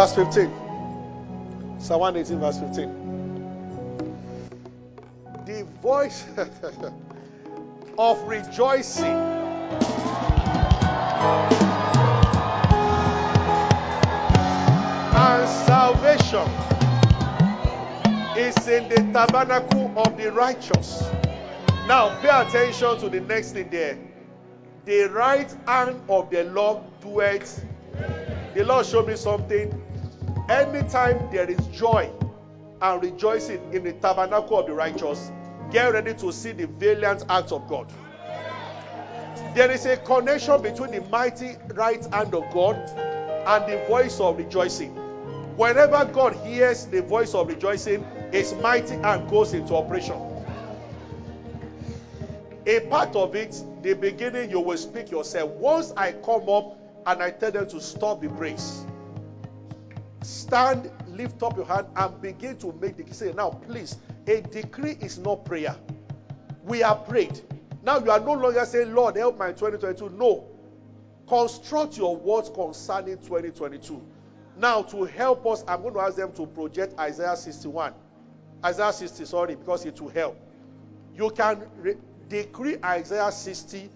Verse 0.00 0.14
15. 0.14 0.50
Psalm 1.78 2.00
118, 2.00 2.38
verse 2.40 2.58
15. 2.58 2.88
The 5.44 5.66
voice 5.82 6.24
of 7.98 8.22
rejoicing 8.26 9.18
and 15.12 15.46
salvation 15.66 16.48
is 18.38 18.56
in 18.68 18.88
the 18.88 19.06
tabernacle 19.12 19.92
of 19.98 20.16
the 20.16 20.32
righteous. 20.32 21.10
Now, 21.86 22.18
pay 22.22 22.30
attention 22.30 22.96
to 23.00 23.10
the 23.10 23.20
next 23.20 23.52
thing 23.52 23.68
there. 23.68 23.98
The 24.86 25.10
right 25.10 25.54
hand 25.66 26.00
of 26.08 26.30
the 26.30 26.44
Lord 26.44 26.84
doeth. 27.02 27.66
The 28.54 28.64
Lord 28.64 28.86
showed 28.86 29.06
me 29.06 29.16
something. 29.16 29.79
Anytime 30.50 31.30
there 31.30 31.48
is 31.48 31.64
joy 31.68 32.10
and 32.82 33.00
rejoicing 33.00 33.72
in 33.72 33.84
the 33.84 33.92
tabernacle 33.92 34.58
of 34.58 34.66
the 34.66 34.72
righteous, 34.72 35.30
get 35.70 35.92
ready 35.92 36.12
to 36.14 36.32
see 36.32 36.50
the 36.50 36.66
valiant 36.66 37.24
acts 37.28 37.52
of 37.52 37.68
God. 37.68 37.88
There 39.54 39.70
is 39.70 39.86
a 39.86 39.96
connection 39.98 40.60
between 40.60 40.90
the 40.90 41.02
mighty 41.02 41.56
right 41.74 42.04
hand 42.12 42.34
of 42.34 42.52
God 42.52 42.74
and 42.74 43.72
the 43.72 43.86
voice 43.86 44.18
of 44.18 44.38
rejoicing. 44.38 44.96
Whenever 45.56 46.04
God 46.06 46.34
hears 46.44 46.86
the 46.86 47.02
voice 47.02 47.32
of 47.32 47.46
rejoicing, 47.46 48.04
his 48.32 48.52
mighty 48.54 48.96
hand 48.96 49.30
goes 49.30 49.52
into 49.54 49.76
operation. 49.76 50.20
A 52.66 52.80
part 52.80 53.14
of 53.14 53.36
it, 53.36 53.62
the 53.82 53.94
beginning, 53.94 54.50
you 54.50 54.58
will 54.58 54.76
speak 54.76 55.12
yourself. 55.12 55.48
Once 55.52 55.92
I 55.96 56.10
come 56.10 56.48
up 56.48 56.76
and 57.06 57.22
I 57.22 57.30
tell 57.30 57.52
them 57.52 57.68
to 57.68 57.80
stop 57.80 58.20
the 58.20 58.28
praise, 58.30 58.84
stand, 60.22 60.90
lift 61.08 61.42
up 61.42 61.56
your 61.56 61.66
hand, 61.66 61.86
and 61.96 62.20
begin 62.20 62.56
to 62.58 62.72
make 62.80 62.96
the 62.96 63.14
say. 63.14 63.32
Now, 63.32 63.50
please, 63.50 63.96
a 64.26 64.40
decree 64.40 64.96
is 65.00 65.18
not 65.18 65.44
prayer. 65.44 65.76
We 66.64 66.82
are 66.82 66.96
prayed. 66.96 67.40
Now 67.82 67.98
you 67.98 68.10
are 68.10 68.20
no 68.20 68.32
longer 68.34 68.64
saying, 68.64 68.94
Lord, 68.94 69.16
help 69.16 69.38
my 69.38 69.52
2022. 69.52 70.10
No. 70.16 70.44
Construct 71.26 71.96
your 71.96 72.16
words 72.16 72.50
concerning 72.50 73.16
2022. 73.18 74.02
Now, 74.56 74.82
to 74.82 75.04
help 75.04 75.46
us, 75.46 75.64
I'm 75.66 75.82
going 75.82 75.94
to 75.94 76.00
ask 76.00 76.16
them 76.16 76.32
to 76.32 76.46
project 76.46 76.98
Isaiah 76.98 77.36
61. 77.36 77.94
Isaiah 78.64 78.92
60, 78.92 79.24
sorry, 79.24 79.54
because 79.54 79.86
it 79.86 79.98
will 80.00 80.10
help. 80.10 80.36
You 81.14 81.30
can 81.30 81.62
re- 81.78 81.96
decree 82.28 82.76
Isaiah 82.84 83.32
60 83.32 83.90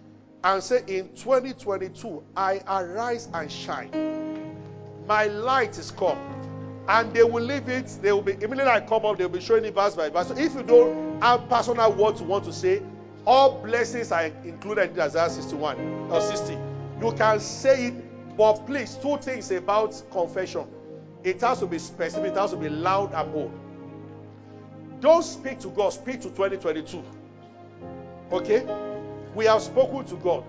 and 0.45 0.63
say, 0.63 0.85
In 0.87 1.09
2022, 1.15 2.23
I 2.37 2.63
arise 2.67 3.29
and 3.35 3.51
shine. 3.51 4.24
My 5.07 5.27
light 5.27 5.79
is 5.79 5.91
come. 5.91 6.19
And 6.89 7.13
they 7.15 7.23
will 7.23 7.43
leave 7.43 7.69
it, 7.69 7.87
they 8.03 8.13
will 8.13 8.23
be, 8.23 8.33
immediately 8.33 8.69
I 8.69 8.81
come 8.81 9.07
up, 9.07 9.17
they'll 9.17 9.29
be 9.29 9.41
showing 9.41 9.65
it 9.65 9.75
verse 9.75 9.95
by 9.95 10.11
verse. 10.11 10.29
So 10.29 10.37
if 10.37 10.55
you 10.55 10.63
don't 10.63 11.23
have 11.23 11.49
personal 11.49 11.91
words 11.93 12.21
you 12.21 12.27
want 12.27 12.45
to 12.45 12.53
say, 12.53 12.83
all 13.27 13.63
blessings 13.63 14.13
are 14.13 14.27
included 14.27 14.91
in 14.91 15.01
Isaiah 15.01 15.31
61 15.31 15.79
or 16.11 16.21
60. 16.21 16.59
You 17.01 17.13
can 17.13 17.41
say 17.41 17.87
it, 17.87 18.37
but 18.37 18.67
please, 18.67 18.97
two 18.97 19.17
things 19.19 19.51
about 19.51 20.03
confession. 20.11 20.67
It 21.23 21.41
has 21.41 21.61
to 21.61 21.67
be 21.67 21.79
specific, 21.79 22.33
it 22.33 22.37
has 22.37 22.51
to 22.51 22.59
be 22.59 22.69
loud 22.69 23.15
and 23.15 23.33
bold. 23.33 23.53
Don't 25.01 25.23
speak 25.23 25.59
to 25.61 25.69
God, 25.69 25.91
speak 25.91 26.21
to 26.21 26.29
2022. 26.29 27.03
Okay? 28.33 28.67
We 29.35 29.47
have 29.47 29.63
spoken 29.63 30.05
to 30.07 30.17
God. 30.17 30.45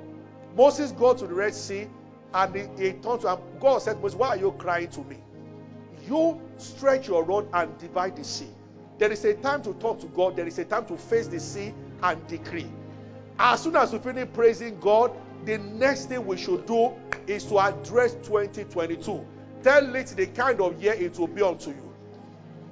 Moses 0.56 0.92
got 0.92 1.18
to 1.20 1.28
the 1.28 1.34
Red 1.34 1.54
Sea 1.54 1.88
and 2.36 2.54
he, 2.54 2.62
he 2.78 2.94
turned 2.94 3.22
to 3.22 3.32
him. 3.32 3.40
God 3.60 3.82
said, 3.82 4.00
Moses, 4.02 4.20
why 4.20 4.28
are 4.30 4.38
you 4.38 4.52
crying 4.58 4.90
to 4.90 5.04
me? 5.06 5.18
You 6.08 6.40
stretch 6.58 7.08
your 7.08 7.24
rod 7.24 7.48
and 7.54 7.76
divide 7.80 8.18
the 8.18 8.24
sea. 8.24 8.50
There 8.98 9.12
is 9.12 9.24
a 9.26 9.34
time 9.36 9.64
to 9.64 9.74
talk 9.76 10.00
to 10.02 10.08
God, 10.08 10.36
there 10.36 10.46
is 10.46 10.60
a 10.60 10.66
time 10.66 10.86
to 10.88 10.98
face 10.98 11.28
the 11.28 11.40
sea 11.40 11.74
and 12.04 12.28
decree. 12.28 12.68
As 13.40 13.64
soon 13.64 13.76
as 13.76 13.92
we 13.92 14.00
finish 14.00 14.28
praising 14.34 14.80
God, 14.80 15.12
the 15.46 15.58
next 15.58 16.08
thing 16.08 16.26
we 16.26 16.38
should 16.38 16.66
do 16.66 16.94
is 17.26 17.46
to 17.46 17.60
address 17.60 18.14
2022. 18.24 19.26
Tell 19.64 19.96
it 19.96 20.08
the 20.08 20.28
kind 20.28 20.62
of 20.62 20.82
year 20.82 20.94
it 20.94 21.18
will 21.18 21.28
be 21.28 21.42
unto 21.42 21.72
you. 21.72 21.94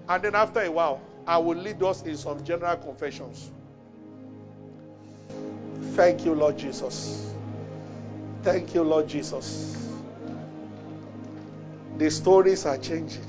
And 0.10 0.24
then 0.24 0.36
after 0.36 0.62
a 0.62 0.72
while, 0.72 1.02
I 1.26 1.38
will 1.38 1.58
lead 1.58 1.82
us 1.82 2.04
in 2.04 2.18
some 2.18 2.44
general 2.44 2.76
confessions. 2.76 3.52
Thank 5.96 6.26
you, 6.26 6.34
Lord 6.34 6.58
Jesus. 6.58 7.33
Thank 8.44 8.76
you, 8.76 8.84
Lord 8.84 9.08
Jesus. 9.08 9.78
The 11.98 12.12
stories 12.12 12.66
are 12.66 12.78
changing. 12.78 13.24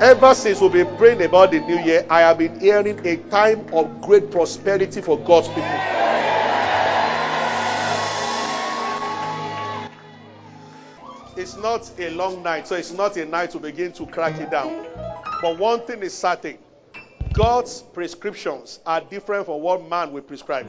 Ever 0.00 0.34
since 0.34 0.60
we've 0.60 0.72
been 0.72 0.96
praying 0.96 1.22
about 1.22 1.52
the 1.52 1.60
new 1.60 1.78
year, 1.78 2.04
I 2.10 2.22
have 2.22 2.38
been 2.38 2.58
hearing 2.58 3.06
a 3.06 3.16
time 3.30 3.64
of 3.72 4.00
great 4.00 4.32
prosperity 4.32 5.00
for 5.00 5.16
God's 5.20 5.46
people. 5.46 5.62
It's 11.36 11.56
not 11.56 11.88
a 12.00 12.10
long 12.10 12.42
night, 12.42 12.66
so 12.66 12.74
it's 12.74 12.92
not 12.92 13.16
a 13.16 13.24
night 13.24 13.52
to 13.52 13.60
begin 13.60 13.92
to 13.92 14.06
crack 14.06 14.40
it 14.40 14.50
down. 14.50 14.84
But 15.40 15.58
one 15.58 15.82
thing 15.82 16.02
is 16.02 16.12
certain 16.12 16.58
God's 17.32 17.82
prescriptions 17.82 18.80
are 18.84 19.00
different 19.00 19.46
from 19.46 19.60
what 19.60 19.88
man 19.88 20.12
will 20.12 20.22
prescribe. 20.22 20.66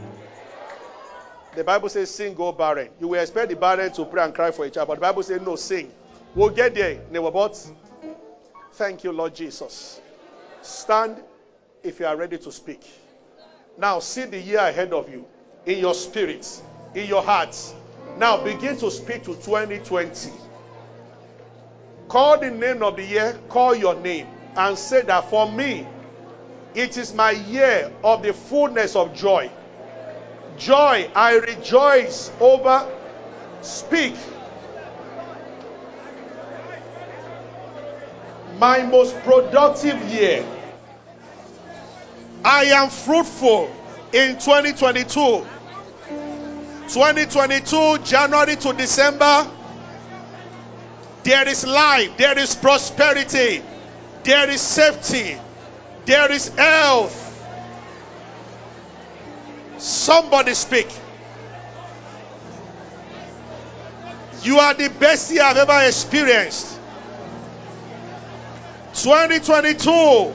The 1.56 1.64
Bible 1.64 1.90
says, 1.90 2.10
Sing, 2.10 2.34
go 2.34 2.52
barren. 2.52 2.90
You 3.00 3.10
will 3.10 3.20
expect 3.20 3.50
the 3.50 3.56
barren 3.56 3.92
to 3.94 4.06
pray 4.06 4.24
and 4.24 4.34
cry 4.34 4.52
for 4.52 4.66
a 4.66 4.70
child, 4.70 4.88
but 4.88 4.96
the 4.96 5.02
Bible 5.02 5.24
says, 5.24 5.42
No, 5.42 5.56
sing. 5.56 5.92
We'll 6.36 6.50
get 6.50 6.74
there. 6.74 7.00
Never 7.12 7.30
but. 7.32 7.56
Thank 8.74 9.04
you, 9.04 9.12
Lord 9.12 9.36
Jesus. 9.36 10.02
Stand 10.64 11.22
if 11.84 12.00
you 12.00 12.08
are 12.08 12.16
ready 12.16 12.38
to 12.40 12.52
speak. 12.52 12.82
Now, 13.78 14.00
see 14.00 14.26
the 14.26 14.40
year 14.40 14.60
ahead 14.60 14.94
of 14.94 15.12
you 15.12 15.26
in 15.66 15.80
your 15.80 15.94
spirits, 15.94 16.62
in 16.96 17.08
your 17.08 17.22
hearts. 17.22 17.74
Now, 18.18 18.44
begin 18.44 18.78
to 18.78 18.90
speak 18.90 19.24
to 19.24 19.36
2020. 19.36 20.32
Call 22.08 22.40
the 22.40 22.52
name 22.52 22.84
of 22.84 22.96
the 22.96 23.04
year, 23.04 23.38
call 23.50 23.76
your 23.76 23.96
name, 23.96 24.28
and 24.56 24.78
say 24.78 25.02
that 25.04 25.30
for 25.30 25.52
me, 25.52 25.88
it 26.76 26.98
is 26.98 27.14
my 27.14 27.32
year 27.32 27.92
of 28.04 28.24
the 28.24 28.34
fullness 28.34 28.96
of 28.96 29.14
joy. 29.14 29.50
Joy, 30.58 31.10
I 31.16 31.36
rejoice 31.38 32.32
over. 32.40 32.90
Speak. 33.62 34.16
my 38.60 38.82
most 38.84 39.14
productive 39.24 40.02
year. 40.10 40.46
I 42.46 42.66
am 42.66 42.90
fruitful 42.90 43.70
in 44.14 44.36
2022. 44.36 45.46
2022, 46.88 47.98
January 48.06 48.56
to 48.58 48.72
December, 48.74 49.48
there 51.24 51.48
is 51.48 51.66
life, 51.66 52.16
there 52.18 52.38
is 52.38 52.56
prosperity, 52.56 53.62
there 54.24 54.50
is 54.50 54.62
safety, 54.62 55.38
there 56.06 56.32
is 56.32 56.50
health. 56.50 57.23
Somebody 59.84 60.54
speak. 60.54 60.88
You 64.42 64.58
are 64.60 64.74
the 64.74 64.88
best 64.88 65.30
year 65.30 65.44
I've 65.44 65.58
ever 65.58 65.86
experienced. 65.86 66.80
2022, 68.94 70.34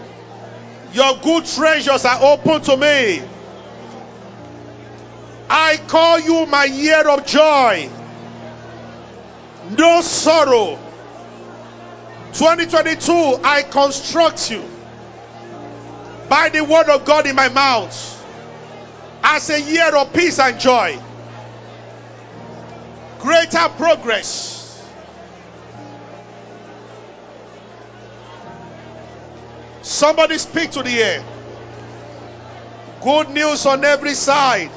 your 0.92 1.16
good 1.22 1.46
treasures 1.46 2.04
are 2.04 2.18
open 2.20 2.60
to 2.60 2.76
me. 2.76 3.22
I 5.48 5.78
call 5.88 6.20
you 6.20 6.44
my 6.44 6.66
year 6.66 7.08
of 7.08 7.24
joy. 7.24 7.88
No 9.78 10.02
sorrow. 10.02 10.78
2022, 12.34 13.40
I 13.42 13.62
construct 13.62 14.50
you 14.50 14.62
by 16.28 16.50
the 16.50 16.62
word 16.64 16.90
of 16.90 17.06
God 17.06 17.26
in 17.26 17.34
my 17.34 17.48
mouth 17.48 18.17
as 19.22 19.50
a 19.50 19.60
year 19.60 19.94
of 19.96 20.12
peace 20.12 20.38
and 20.38 20.58
joy. 20.58 20.98
Greater 23.18 23.68
progress. 23.76 24.58
Somebody 29.82 30.38
speak 30.38 30.70
to 30.72 30.82
the 30.82 31.02
air. 31.02 31.24
Good 33.02 33.30
news 33.30 33.64
on 33.66 33.84
every 33.84 34.14
side. 34.14 34.70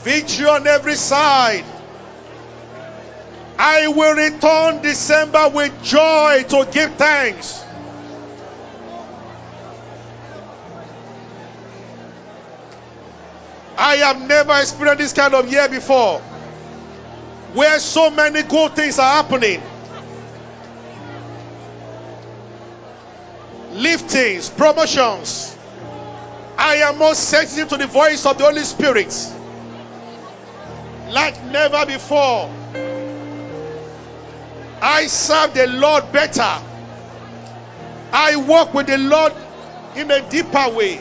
Victory 0.00 0.46
on 0.46 0.66
every 0.66 0.96
side. 0.96 1.64
I 3.58 3.88
will 3.88 4.14
return 4.16 4.82
December 4.82 5.50
with 5.50 5.82
joy 5.82 6.44
to 6.48 6.66
give 6.72 6.94
thanks. 6.94 7.62
I 13.80 13.96
have 13.96 14.20
never 14.28 14.60
experienced 14.60 14.98
this 14.98 15.12
kind 15.14 15.34
of 15.34 15.50
year 15.50 15.66
before 15.68 16.20
where 17.54 17.80
so 17.80 18.10
many 18.10 18.42
good 18.42 18.76
things 18.76 18.98
are 18.98 19.22
happening. 19.22 19.62
Liftings, 23.72 24.54
promotions. 24.54 25.56
I 26.58 26.74
am 26.76 26.98
more 26.98 27.14
sensitive 27.14 27.70
to 27.70 27.78
the 27.78 27.86
voice 27.86 28.26
of 28.26 28.36
the 28.36 28.44
Holy 28.44 28.62
Spirit 28.64 29.14
like 31.08 31.42
never 31.44 31.86
before. 31.86 32.50
I 34.82 35.06
serve 35.06 35.54
the 35.54 35.66
Lord 35.66 36.12
better. 36.12 36.54
I 38.12 38.36
walk 38.36 38.74
with 38.74 38.88
the 38.88 38.98
Lord 38.98 39.32
in 39.96 40.10
a 40.10 40.28
deeper 40.28 40.68
way. 40.70 41.00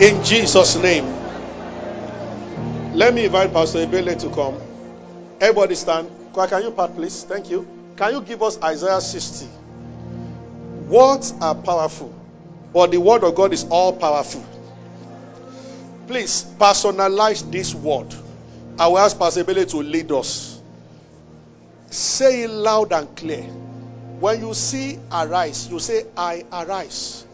In 0.00 0.24
Jesus' 0.24 0.76
name. 0.76 1.04
Let 2.94 3.12
me 3.12 3.26
invite 3.26 3.52
Pastor 3.52 3.86
Ebele 3.86 4.18
to 4.20 4.30
come. 4.30 4.56
Everybody 5.38 5.74
stand. 5.74 6.08
Can 6.34 6.62
you 6.62 6.70
part, 6.70 6.94
please? 6.94 7.24
Thank 7.24 7.50
you. 7.50 7.68
Can 7.96 8.14
you 8.14 8.22
give 8.22 8.42
us 8.42 8.58
Isaiah 8.62 9.02
60? 9.02 9.46
Words 10.88 11.34
are 11.42 11.54
powerful, 11.54 12.10
but 12.72 12.90
the 12.90 12.98
word 13.00 13.22
of 13.22 13.34
God 13.34 13.52
is 13.52 13.66
all 13.68 13.92
powerful. 13.92 14.42
Please 16.10 16.44
personalize 16.58 17.48
this 17.52 17.72
word. 17.72 18.12
I 18.80 18.88
will 18.88 18.98
ask 18.98 19.16
Pastor 19.16 19.44
to 19.44 19.76
lead 19.76 20.10
us. 20.10 20.60
Say 21.88 22.42
it 22.42 22.50
loud 22.50 22.92
and 22.92 23.14
clear. 23.16 23.44
When 24.18 24.40
you 24.40 24.52
see 24.52 24.98
arise, 25.12 25.68
you 25.70 25.78
say, 25.78 26.04
I 26.16 26.44
arise. 26.52 27.24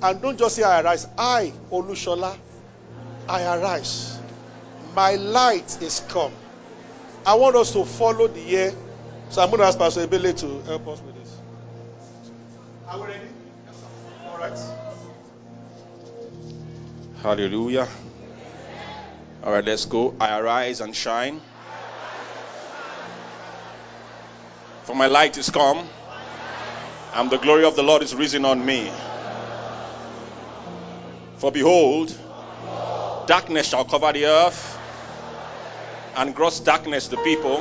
And 0.00 0.22
don't 0.22 0.38
just 0.38 0.56
say 0.56 0.62
I 0.62 0.80
arise. 0.80 1.06
I, 1.18 1.52
Olushola, 1.70 2.34
I 3.28 3.42
arise. 3.58 4.18
My 4.94 5.16
light 5.16 5.82
is 5.82 6.00
come. 6.08 6.32
I 7.26 7.34
want 7.34 7.56
us 7.56 7.74
to 7.74 7.84
follow 7.84 8.26
the 8.26 8.40
year. 8.40 8.72
So 9.28 9.42
I'm 9.42 9.50
going 9.50 9.60
to 9.60 9.66
ask 9.66 9.78
Pastor 9.78 10.06
Ebele 10.06 10.34
to 10.40 10.62
help 10.62 10.88
us 10.88 11.02
with 11.02 11.14
this. 11.14 11.36
Are 12.88 12.98
we 12.98 13.06
ready? 13.06 13.26
Yes, 13.66 13.84
All 14.26 14.38
right. 14.38 14.89
Hallelujah. 17.22 17.86
All 19.44 19.52
right, 19.52 19.62
let's 19.64 19.84
go. 19.84 20.14
I 20.18 20.38
arise 20.38 20.80
and 20.80 20.96
shine. 20.96 21.42
For 24.84 24.96
my 24.96 25.06
light 25.06 25.36
is 25.36 25.50
come, 25.50 25.86
and 27.12 27.30
the 27.30 27.36
glory 27.36 27.66
of 27.66 27.76
the 27.76 27.82
Lord 27.82 28.02
is 28.02 28.14
risen 28.14 28.46
on 28.46 28.64
me. 28.64 28.90
For 31.36 31.52
behold, 31.52 32.16
darkness 33.26 33.68
shall 33.68 33.84
cover 33.84 34.14
the 34.14 34.24
earth, 34.24 34.78
and 36.16 36.34
gross 36.34 36.60
darkness 36.60 37.08
the 37.08 37.18
people. 37.18 37.58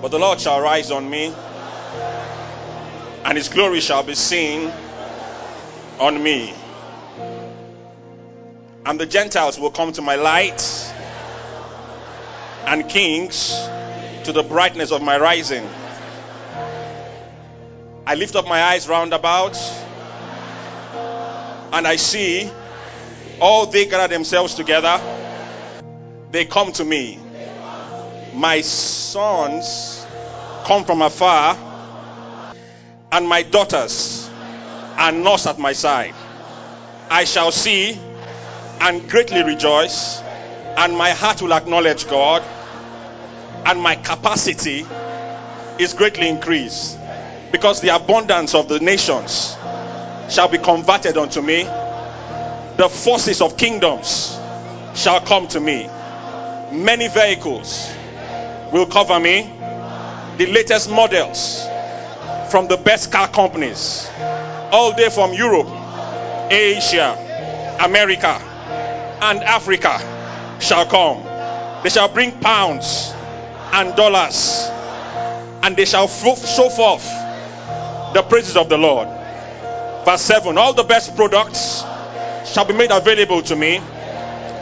But 0.00 0.10
the 0.10 0.18
Lord 0.18 0.40
shall 0.40 0.62
rise 0.62 0.90
on 0.90 1.08
me, 1.10 1.34
and 3.26 3.36
his 3.36 3.50
glory 3.50 3.80
shall 3.80 4.02
be 4.02 4.14
seen 4.14 4.72
on 6.00 6.22
me. 6.22 6.54
And 8.86 9.00
the 9.00 9.06
Gentiles 9.06 9.58
will 9.58 9.72
come 9.72 9.92
to 9.94 10.00
my 10.00 10.14
light, 10.14 10.62
and 12.66 12.88
kings 12.88 13.50
to 14.24 14.32
the 14.32 14.44
brightness 14.44 14.92
of 14.92 15.02
my 15.02 15.18
rising. 15.18 15.68
I 18.06 18.14
lift 18.14 18.36
up 18.36 18.46
my 18.46 18.62
eyes 18.62 18.88
round 18.88 19.12
about, 19.12 19.56
and 21.72 21.84
I 21.84 21.96
see 21.96 22.48
all 23.40 23.66
they 23.66 23.86
gather 23.86 24.06
themselves 24.06 24.54
together. 24.54 25.00
They 26.30 26.44
come 26.44 26.70
to 26.72 26.84
me. 26.84 27.18
My 28.34 28.60
sons 28.60 30.06
come 30.64 30.84
from 30.84 31.02
afar, 31.02 31.56
and 33.10 33.28
my 33.28 33.42
daughters 33.42 34.30
are 34.96 35.10
nursed 35.10 35.48
at 35.48 35.58
my 35.58 35.72
side. 35.72 36.14
I 37.10 37.24
shall 37.24 37.50
see 37.50 37.98
and 38.80 39.08
greatly 39.08 39.42
rejoice, 39.42 40.20
and 40.76 40.96
my 40.96 41.10
heart 41.10 41.42
will 41.42 41.52
acknowledge 41.52 42.06
God, 42.08 42.42
and 43.64 43.80
my 43.80 43.96
capacity 43.96 44.86
is 45.78 45.94
greatly 45.94 46.28
increased 46.28 46.98
because 47.52 47.80
the 47.80 47.94
abundance 47.94 48.54
of 48.54 48.68
the 48.68 48.80
nations 48.80 49.56
shall 50.28 50.48
be 50.48 50.58
converted 50.58 51.16
unto 51.16 51.40
me. 51.40 51.64
The 51.64 52.88
forces 52.88 53.40
of 53.40 53.56
kingdoms 53.56 54.38
shall 54.94 55.20
come 55.20 55.48
to 55.48 55.60
me. 55.60 55.88
Many 56.72 57.08
vehicles 57.08 57.90
will 58.72 58.86
cover 58.86 59.18
me. 59.18 59.50
The 60.36 60.46
latest 60.46 60.90
models 60.90 61.66
from 62.50 62.68
the 62.68 62.76
best 62.76 63.10
car 63.10 63.28
companies, 63.28 64.08
all 64.70 64.92
day 64.92 65.08
from 65.08 65.32
Europe, 65.32 65.68
Asia, 66.50 67.78
America, 67.82 68.40
and 69.20 69.42
Africa 69.42 69.98
shall 70.60 70.86
come. 70.86 71.22
They 71.82 71.90
shall 71.90 72.08
bring 72.08 72.40
pounds 72.40 73.12
and 73.72 73.94
dollars, 73.94 74.68
and 75.62 75.76
they 75.76 75.84
shall 75.84 76.08
show 76.08 76.68
forth 76.68 77.04
the 78.14 78.22
praises 78.22 78.56
of 78.56 78.68
the 78.68 78.78
Lord. 78.78 79.08
Verse 80.04 80.22
7 80.22 80.56
All 80.58 80.72
the 80.72 80.84
best 80.84 81.16
products 81.16 81.84
shall 82.46 82.64
be 82.64 82.74
made 82.74 82.90
available 82.90 83.42
to 83.42 83.56
me, 83.56 83.80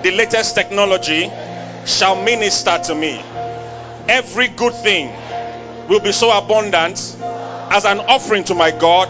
the 0.02 0.10
latest 0.10 0.54
technology 0.54 1.30
shall 1.86 2.22
minister 2.22 2.78
to 2.84 2.94
me. 2.94 3.22
Every 4.08 4.48
good 4.48 4.74
thing 4.74 5.14
will 5.88 6.00
be 6.00 6.12
so 6.12 6.36
abundant 6.36 6.98
as 7.70 7.84
an 7.84 8.00
offering 8.00 8.44
to 8.44 8.54
my 8.54 8.70
God 8.70 9.08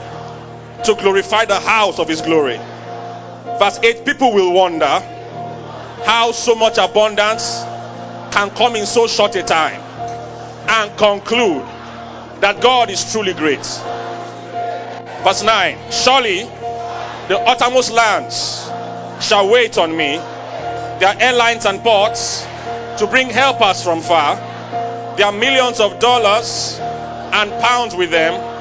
to 0.84 0.94
glorify 0.94 1.44
the 1.44 1.58
house 1.60 1.98
of 1.98 2.08
his 2.08 2.20
glory. 2.20 2.58
Verse 3.58 3.78
8 3.78 4.04
People 4.04 4.32
will 4.32 4.52
wonder 4.52 5.02
how 6.04 6.32
so 6.32 6.54
much 6.54 6.78
abundance 6.78 7.62
can 8.32 8.50
come 8.50 8.76
in 8.76 8.86
so 8.86 9.06
short 9.06 9.34
a 9.36 9.42
time 9.42 9.80
and 10.68 10.96
conclude 10.96 11.64
that 12.40 12.60
God 12.60 12.90
is 12.90 13.10
truly 13.12 13.32
great. 13.32 13.64
Verse 15.24 15.42
9 15.42 15.78
Surely 15.90 16.44
the 17.28 17.38
uttermost 17.38 17.90
lands 17.90 18.68
shall 19.20 19.48
wait 19.48 19.78
on 19.78 19.96
me, 19.96 20.16
their 21.00 21.16
airlines 21.18 21.64
and 21.64 21.80
ports 21.80 22.44
to 22.98 23.06
bring 23.08 23.30
helpers 23.30 23.82
from 23.82 24.00
far. 24.00 24.36
There 25.16 25.26
are 25.26 25.32
millions 25.32 25.80
of 25.80 25.98
dollars 26.00 26.78
and 26.80 27.50
pounds 27.62 27.94
with 27.94 28.10
them. 28.10 28.52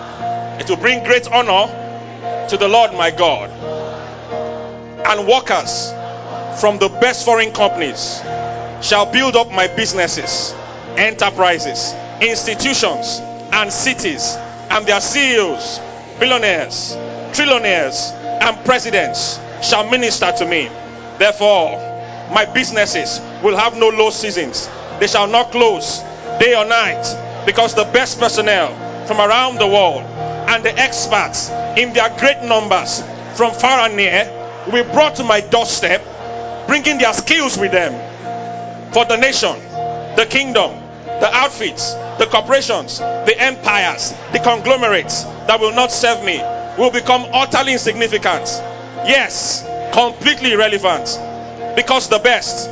Will 0.70 0.78
bring 0.78 1.04
great 1.04 1.28
honor 1.28 2.48
to 2.50 2.58
the 2.58 2.70
Lord 2.70 2.94
my 2.94 3.12
God. 3.12 3.50
And 5.06 5.28
workers 5.28 5.91
from 6.60 6.80
the 6.80 6.89
best 6.89 7.26
foreign 7.26 7.51
companies 7.51 8.22
shall 8.82 9.12
build 9.12 9.36
up 9.36 9.51
my 9.51 9.68
businesses, 9.68 10.54
enterprises, 10.97 11.93
institutions, 12.22 13.20
and 13.51 13.72
cities, 13.72 14.36
and 14.70 14.86
their 14.86 14.99
CEOs, 15.01 15.80
billionaires, 16.20 16.95
trillionaires, 17.32 18.12
and 18.41 18.66
presidents 18.66 19.39
shall 19.62 19.89
minister 19.89 20.32
to 20.32 20.45
me. 20.45 20.70
Therefore, 21.18 21.78
my 22.34 22.45
businesses 22.45 23.22
will 23.43 23.56
have 23.56 23.78
no 23.78 23.89
low 23.89 24.10
seasons. 24.10 24.70
They 24.99 25.08
shall 25.08 25.28
not 25.28 25.51
close 25.51 25.99
day 26.39 26.56
or 26.56 26.66
night 26.66 27.43
because 27.45 27.76
the 27.76 27.86
best 27.86 28.20
personnel 28.20 29.06
from 29.06 29.20
around 29.20 29.60
the 29.60 29.68
world 29.68 30.04
and 30.04 30.64
the 30.64 30.78
experts 30.78 31.49
in 31.78 31.93
their 31.93 32.10
great 32.18 32.41
numbers 32.43 33.01
from 33.36 33.54
far 33.54 33.88
and 33.88 33.95
near 33.95 34.26
will 34.66 34.84
be 34.84 34.91
brought 34.91 35.16
to 35.16 35.24
my 35.24 35.41
doorstep, 35.41 36.01
bringing 36.74 36.98
their 36.98 37.14
skills 37.14 37.56
with 37.56 37.72
them 37.72 37.94
for 38.94 39.06
the 39.06 39.16
nation, 39.16 39.56
the 40.16 40.26
kingdom, 40.28 40.72
the 41.06 41.30
outfits, 41.32 41.94
the 42.18 42.26
corporations, 42.26 42.98
the 42.98 43.36
empires, 43.38 44.12
the 44.32 44.40
conglomerates 44.40 45.22
that 45.46 45.60
will 45.60 45.72
not 45.72 45.92
serve 45.92 46.26
me 46.26 46.40
will 46.80 46.90
become 46.90 47.28
utterly 47.32 47.74
insignificant. 47.74 48.48
Yes, 49.06 49.64
completely 49.94 50.54
irrelevant. 50.54 51.20
Because 51.76 52.10
the 52.10 52.18
best, 52.18 52.68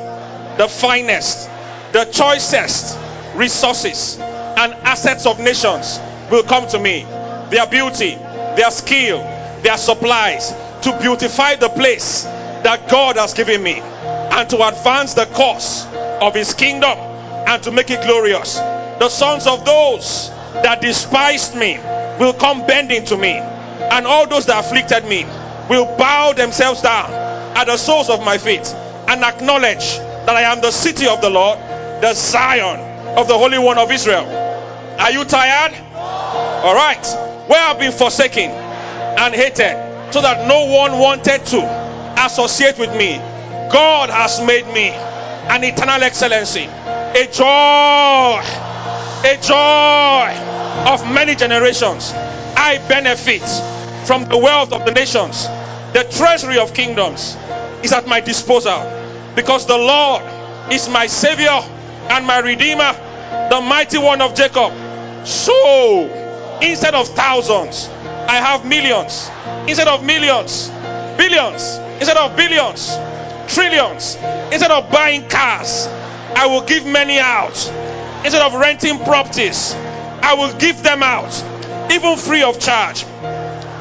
the 0.58 0.68
finest, 0.68 1.48
the 1.92 2.06
choicest 2.06 2.98
resources 3.36 4.18
and 4.20 4.74
assets 4.82 5.28
of 5.28 5.40
nations 5.40 6.00
will 6.32 6.42
come 6.42 6.68
to 6.70 6.80
me. 6.80 7.06
Their 7.52 7.68
beauty, 7.68 8.16
their 8.16 8.72
skill, 8.72 9.20
their 9.62 9.78
supplies 9.78 10.52
to 10.82 10.98
beautify 11.00 11.54
the 11.58 11.70
place 11.70 12.26
that 12.64 12.90
God 12.90 13.18
has 13.18 13.34
given 13.34 13.62
me 13.62 13.80
and 13.80 14.50
to 14.50 14.68
advance 14.68 15.14
the 15.14 15.26
cause 15.26 15.86
of 16.22 16.34
his 16.34 16.54
kingdom 16.54 16.98
and 16.98 17.62
to 17.64 17.72
make 17.72 17.90
it 17.90 18.02
glorious. 18.04 18.56
The 18.56 19.10
sons 19.10 19.48
of 19.48 19.66
those 19.66 20.30
that 20.54 20.82
despised 20.82 21.56
me 21.56 21.78
will 22.20 22.34
come 22.34 22.66
bending 22.68 23.06
to 23.06 23.18
me, 23.18 23.32
and 23.32 24.06
all 24.06 24.28
those 24.28 24.46
that 24.46 24.64
afflicted 24.64 25.06
me 25.06 25.26
will 25.70 25.98
bow 25.98 26.34
themselves 26.34 26.82
down 26.82 27.12
at 27.58 27.66
the 27.66 27.78
soles 27.78 28.10
of 28.10 28.24
my 28.24 28.38
feet 28.38 28.74
and 29.08 29.24
acknowledge 29.24 29.98
that 29.98 30.30
I 30.30 30.42
am 30.44 30.62
the 30.62 30.72
city 30.72 31.08
of 31.08 31.22
the 31.22 31.30
Lord, 31.30 31.58
the 31.58 32.14
Zion 32.14 33.18
of 33.18 33.28
the 33.28 33.38
Holy 33.38 33.58
One 33.58 33.78
of 33.78 33.92
Israel. 33.92 34.26
Are 35.00 35.12
you 35.12 35.26
tired? 35.26 35.74
All 35.96 36.76
right. 36.76 37.06
Where 37.48 37.60
I've 37.60 37.80
been 37.80 37.92
forsaken 37.92 38.52
and 38.52 39.34
hated, 39.34 40.14
so 40.14 40.22
that 40.22 40.48
no 40.48 40.66
one 40.66 41.00
wanted 41.00 41.46
to 41.48 41.81
associate 42.18 42.78
with 42.78 42.96
me, 42.96 43.18
God 43.72 44.10
has 44.10 44.42
made 44.42 44.68
me 44.68 44.90
an 44.90 45.64
eternal 45.64 46.02
excellency, 46.04 46.66
a 46.66 47.28
joy, 47.32 48.42
a 49.24 49.38
joy 49.42 50.92
of 50.92 51.06
many 51.14 51.36
generations. 51.36 52.12
I 52.14 52.78
benefit 52.88 53.42
from 54.06 54.26
the 54.26 54.38
wealth 54.38 54.74
of 54.74 54.86
the 54.86 54.92
nations. 54.92 55.44
The 55.94 56.08
treasury 56.10 56.58
of 56.58 56.74
kingdoms 56.74 57.36
is 57.84 57.92
at 57.92 58.08
my 58.08 58.20
disposal 58.22 58.82
because 59.36 59.66
the 59.68 59.78
Lord 59.78 60.24
is 60.72 60.88
my 60.90 61.08
Savior 61.08 61.60
and 62.10 62.26
my 62.26 62.40
Redeemer, 62.40 62.94
the 63.50 63.62
mighty 63.62 63.98
one 63.98 64.22
of 64.22 64.36
Jacob. 64.36 64.74
So, 65.26 66.60
instead 66.62 66.96
of 66.96 67.08
thousands, 67.08 67.88
I 68.28 68.36
have 68.36 68.66
millions. 68.66 69.30
Instead 69.68 69.88
of 69.88 70.04
millions, 70.04 70.70
billions. 71.22 71.78
Instead 72.00 72.18
of 72.18 72.36
billions, 72.36 72.98
trillions. 73.54 74.16
Instead 74.52 74.72
of 74.72 74.92
buying 74.92 75.30
cars, 75.30 75.88
I 76.36 76.48
will 76.48 76.64
give 76.64 76.84
many 76.84 77.20
out. 77.20 77.56
Instead 78.26 78.42
of 78.42 78.56
renting 78.56 78.98
properties, 78.98 79.76
I 80.24 80.34
will 80.34 80.52
give 80.58 80.82
them 80.82 81.04
out, 81.04 81.32
even 81.92 82.18
free 82.18 82.42
of 82.42 82.60
charge. 82.60 83.04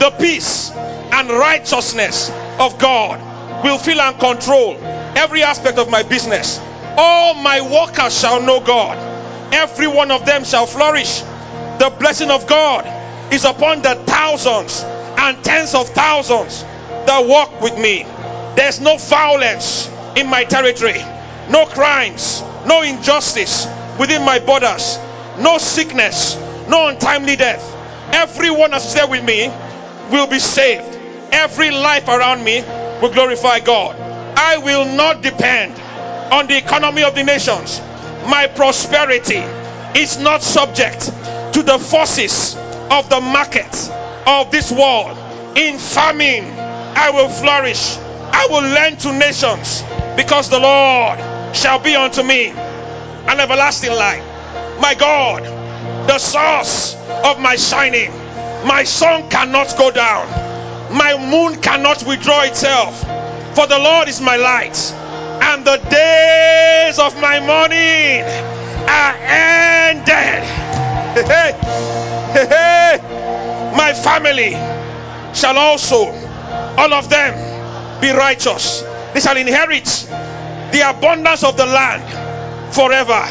The 0.01 0.15
peace 0.19 0.71
and 0.71 1.31
righteousness 1.31 2.31
of 2.59 2.79
God 2.79 3.65
will 3.65 3.79
fill 3.79 4.01
and 4.01 4.21
control 4.21 4.77
every 5.17 5.43
aspect 5.43 5.79
of 5.79 5.89
my 5.91 6.03
business. 6.03 6.61
All 6.99 7.35
my 7.35 7.63
workers 7.63 8.21
shall 8.21 8.43
know 8.43 8.61
God. 8.61 8.99
Every 9.55 9.87
one 9.87 10.11
of 10.11 10.27
them 10.27 10.45
shall 10.45 10.67
flourish. 10.67 11.21
The 11.79 11.91
blessing 11.99 12.31
of 12.31 12.47
God 12.47 12.85
is 13.33 13.47
upon 13.47 13.81
the 13.81 13.95
thousands 13.95 14.85
and 14.85 15.43
tens 15.43 15.75
of 15.75 15.89
thousands 15.89 16.65
that 17.11 17.27
walk 17.27 17.61
with 17.61 17.77
me. 17.77 18.05
There's 18.55 18.81
no 18.81 18.97
violence 18.97 19.91
in 20.15 20.29
my 20.29 20.45
territory, 20.45 21.03
no 21.51 21.67
crimes, 21.67 22.41
no 22.67 22.83
injustice 22.83 23.67
within 23.99 24.25
my 24.25 24.39
borders, 24.39 24.97
no 25.41 25.59
sickness, 25.59 26.37
no 26.69 26.87
untimely 26.87 27.35
death. 27.35 27.67
Everyone 28.15 28.73
associated 28.75 29.11
with 29.11 29.25
me 29.25 29.49
will 30.13 30.29
be 30.29 30.39
saved. 30.39 30.87
Every 31.33 31.73
life 31.73 32.07
around 32.07 32.45
me 32.45 32.63
will 33.03 33.13
glorify 33.13 33.59
God. 33.59 33.97
I 34.37 34.59
will 34.59 34.85
not 34.85 35.21
depend 35.21 35.75
on 36.33 36.47
the 36.47 36.57
economy 36.57 37.03
of 37.03 37.17
the 37.17 37.25
nations. 37.25 37.81
My 38.29 38.47
prosperity 38.47 39.43
is 39.99 40.17
not 40.19 40.43
subject 40.43 41.07
to 41.55 41.65
the 41.65 41.79
forces 41.81 42.55
of 42.89 43.11
the 43.11 43.21
market 43.21 43.91
of 44.29 44.53
this 44.53 44.71
world. 44.71 45.19
In 45.57 45.77
famine, 45.77 46.70
I 46.97 47.11
will 47.11 47.29
flourish. 47.29 47.97
I 48.33 48.47
will 48.51 48.63
lend 48.63 49.01
to 49.01 49.13
nations 49.13 49.83
because 50.17 50.49
the 50.51 50.59
Lord 50.59 51.19
shall 51.57 51.79
be 51.79 51.95
unto 51.97 52.23
me 52.23 52.49
an 52.51 53.41
everlasting 53.41 53.93
light. 53.93 54.23
My 54.81 54.95
God, 54.95 55.45
the 56.07 56.19
source 56.19 56.95
of 57.25 57.41
my 57.41 57.57
shining. 57.57 58.11
My 58.67 58.85
sun 58.85 59.29
cannot 59.31 59.77
go 59.77 59.91
down. 59.91 60.29
My 60.97 61.17
moon 61.17 61.61
cannot 61.61 62.03
withdraw 62.07 62.43
itself. 62.43 63.01
For 63.55 63.67
the 63.67 63.79
Lord 63.79 64.09
is 64.09 64.21
my 64.21 64.37
light, 64.37 64.77
and 65.43 65.65
the 65.65 65.77
days 65.77 66.99
of 66.99 67.21
my 67.21 67.41
mourning 67.41 68.23
are 68.89 69.17
ended. 69.19 70.45
Hey, 71.15 71.53
hey, 72.33 72.47
hey. 72.47 73.21
My 73.77 73.93
family 73.93 74.53
shall 75.35 75.59
also, 75.59 76.13
all 76.79 76.93
of 76.95 77.09
them, 77.09 78.01
be 78.01 78.11
righteous. 78.11 78.83
They 79.13 79.21
shall 79.21 79.37
inherit 79.37 79.85
the 80.73 80.89
abundance 80.89 81.45
of 81.45 81.57
the 81.57 81.67
land 81.67 82.75
forever. 82.75 83.27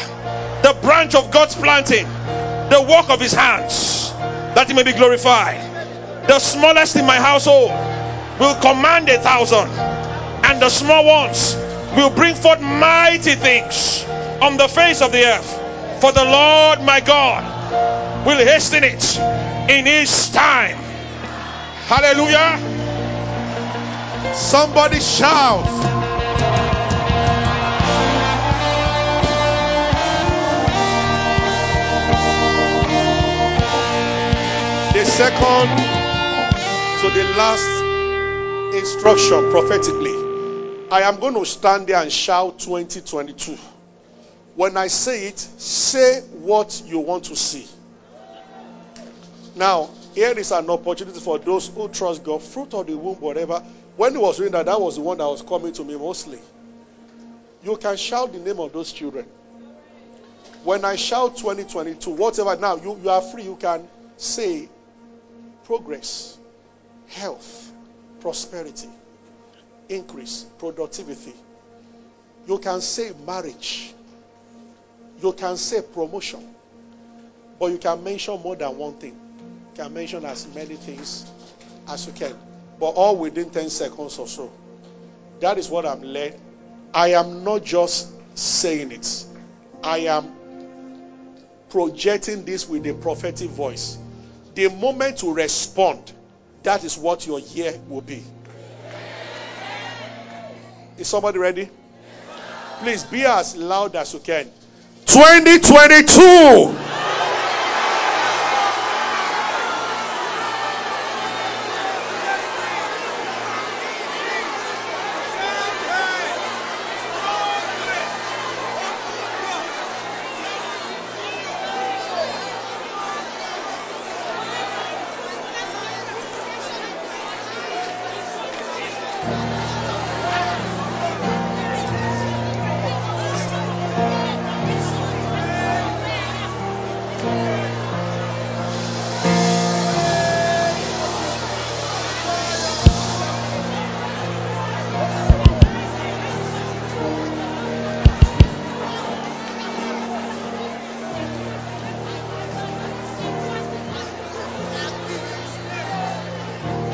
The 0.62 0.76
branch 0.82 1.14
of 1.14 1.30
God's 1.30 1.54
planting, 1.54 2.04
the 2.04 2.86
work 2.88 3.08
of 3.10 3.20
his 3.20 3.32
hands, 3.32 4.10
that 4.54 4.68
he 4.68 4.74
may 4.74 4.82
be 4.82 4.92
glorified. 4.92 5.58
The 6.28 6.38
smallest 6.38 6.96
in 6.96 7.06
my 7.06 7.16
household 7.16 7.70
will 8.38 8.54
command 8.60 9.08
a 9.08 9.18
thousand, 9.18 9.68
and 9.68 10.60
the 10.60 10.68
small 10.68 11.04
ones 11.04 11.56
will 11.96 12.10
bring 12.10 12.34
forth 12.34 12.60
mighty 12.60 13.34
things 13.34 14.04
on 14.40 14.56
the 14.56 14.68
face 14.68 15.00
of 15.02 15.12
the 15.12 15.24
earth. 15.24 16.00
For 16.00 16.12
the 16.12 16.24
Lord 16.24 16.82
my 16.82 17.00
God 17.00 18.26
will 18.26 18.38
hasten 18.38 18.84
it 18.84 19.18
in 19.70 19.86
his 19.86 20.30
time. 20.30 20.76
Hallelujah. 21.86 22.69
Somebody 24.34 25.00
shout. 25.00 25.64
The 34.92 35.04
second 35.04 35.68
to 37.00 37.10
the 37.10 37.24
last 37.36 38.74
instruction 38.74 39.50
prophetically. 39.50 40.12
I 40.90 41.02
am 41.02 41.20
going 41.20 41.34
to 41.34 41.44
stand 41.46 41.86
there 41.86 42.02
and 42.02 42.12
shout 42.12 42.58
2022. 42.58 43.56
When 44.56 44.76
I 44.76 44.88
say 44.88 45.28
it, 45.28 45.38
say 45.38 46.20
what 46.20 46.82
you 46.84 46.98
want 46.98 47.24
to 47.24 47.36
see. 47.36 47.66
Now, 49.56 49.88
here 50.14 50.38
is 50.38 50.52
an 50.52 50.68
opportunity 50.68 51.20
for 51.20 51.38
those 51.38 51.68
who 51.68 51.88
trust 51.88 52.24
God, 52.24 52.42
fruit 52.42 52.74
of 52.74 52.86
the 52.86 52.96
womb, 52.96 53.16
whatever. 53.20 53.62
When 53.96 54.12
he 54.12 54.18
was 54.18 54.38
doing 54.38 54.52
that, 54.52 54.66
that 54.66 54.80
was 54.80 54.96
the 54.96 55.02
one 55.02 55.18
that 55.18 55.26
was 55.26 55.42
coming 55.42 55.72
to 55.72 55.84
me 55.84 55.96
mostly. 55.96 56.38
You 57.62 57.76
can 57.76 57.96
shout 57.96 58.32
the 58.32 58.38
name 58.38 58.58
of 58.58 58.72
those 58.72 58.92
children. 58.92 59.26
When 60.64 60.84
I 60.84 60.96
shout 60.96 61.36
2022, 61.36 62.10
whatever, 62.10 62.56
now 62.56 62.76
you, 62.76 62.98
you 63.02 63.10
are 63.10 63.20
free. 63.20 63.44
You 63.44 63.56
can 63.56 63.86
say 64.16 64.68
progress, 65.64 66.38
health, 67.08 67.72
prosperity, 68.20 68.88
increase, 69.88 70.46
productivity. 70.58 71.34
You 72.46 72.58
can 72.58 72.80
say 72.80 73.12
marriage. 73.26 73.94
You 75.22 75.32
can 75.32 75.56
say 75.56 75.82
promotion. 75.82 76.54
But 77.58 77.66
you 77.72 77.78
can 77.78 78.02
mention 78.02 78.40
more 78.40 78.56
than 78.56 78.76
one 78.78 78.94
thing. 78.94 79.12
You 79.12 79.82
can 79.84 79.92
mention 79.92 80.24
as 80.24 80.46
many 80.54 80.76
things 80.76 81.30
as 81.88 82.06
you 82.06 82.12
can. 82.12 82.49
But 82.80 82.90
all 82.90 83.16
within 83.16 83.50
10 83.50 83.68
seconds 83.70 84.18
or 84.18 84.26
so. 84.26 84.50
That 85.40 85.58
is 85.58 85.68
what 85.68 85.86
I'm 85.86 86.02
led. 86.02 86.40
I 86.92 87.12
am 87.12 87.44
not 87.44 87.62
just 87.62 88.08
saying 88.36 88.90
it. 88.90 89.24
I 89.84 89.98
am 89.98 90.32
projecting 91.68 92.44
this 92.44 92.68
with 92.68 92.86
a 92.86 92.94
prophetic 92.94 93.50
voice. 93.50 93.98
The 94.54 94.68
moment 94.68 95.18
to 95.18 95.32
respond, 95.32 96.12
that 96.62 96.84
is 96.84 96.98
what 96.98 97.26
your 97.26 97.40
year 97.40 97.78
will 97.88 98.00
be. 98.00 98.22
Is 100.98 101.08
somebody 101.08 101.38
ready? 101.38 101.70
Please 102.80 103.04
be 103.04 103.24
as 103.24 103.56
loud 103.56 103.94
as 103.96 104.12
you 104.14 104.20
can. 104.20 104.50
2022. 105.06 106.99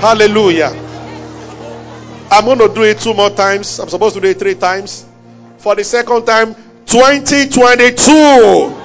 Hallelujah. 0.06 0.70
I'm 2.30 2.44
going 2.44 2.58
to 2.58 2.72
do 2.72 2.84
it 2.84 3.00
two 3.00 3.12
more 3.12 3.28
times. 3.30 3.80
I'm 3.80 3.88
supposed 3.88 4.14
to 4.14 4.20
do 4.20 4.28
it 4.28 4.38
three 4.38 4.54
times. 4.54 5.04
For 5.58 5.74
the 5.74 5.82
second 5.82 6.24
time, 6.24 6.54
2022. 6.86 8.75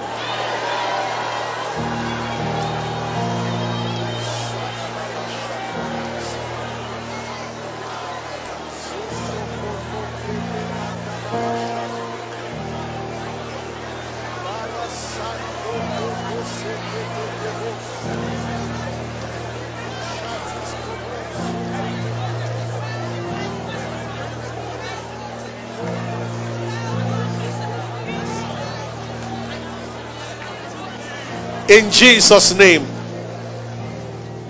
In 31.71 31.89
Jesus' 31.89 32.53
name. 32.53 32.85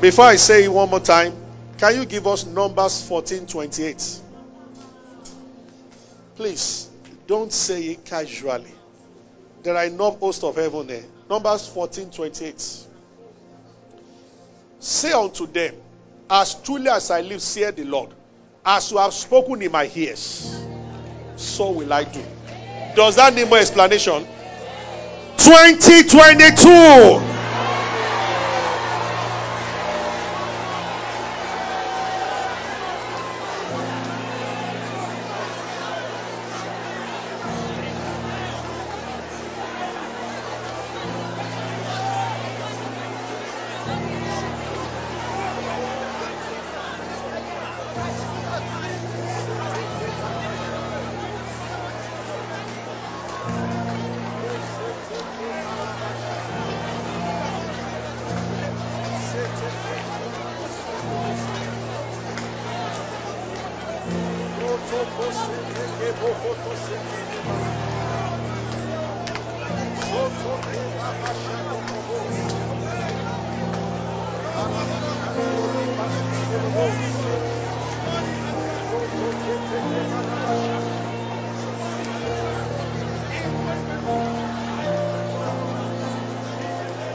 Before 0.02 0.26
I 0.26 0.38
say 0.38 0.64
it 0.64 0.74
one 0.74 0.90
more 0.90 1.00
time, 1.00 1.32
can 1.78 1.96
you 1.96 2.08
give 2.08 2.26
us 2.26 2.48
Numbers 2.48 3.08
14 3.08 3.46
28? 3.46 4.20
Please, 6.36 6.90
don't 7.28 7.54
say 7.54 7.84
it 7.90 8.06
casually. 8.06 8.72
There 9.62 9.78
are 9.78 9.86
enough 9.86 10.18
hosts 10.18 10.44
of 10.44 10.56
heaven 10.56 10.88
there. 10.88 11.04
Numbers 11.30 11.68
14 11.68 12.10
28. 12.10 12.88
Say 14.80 15.12
unto 15.12 15.46
them, 15.46 15.76
As 16.28 16.56
truly 16.56 16.90
as 16.90 17.12
I 17.12 17.22
live, 17.22 17.44
saith 17.44 17.76
the 17.76 17.84
Lord, 17.84 18.10
as 18.66 18.92
you 18.92 18.98
have 18.98 19.14
spoken 19.14 19.62
in 19.62 19.72
my 19.72 19.92
ears, 19.94 20.60
so 21.36 21.70
will 21.70 21.94
I 21.94 22.04
do. 22.04 22.24
Does 22.96 23.18
that 23.18 23.36
need 23.36 23.48
more 23.48 23.60
explanation? 23.60 24.26
2022. 25.44 27.31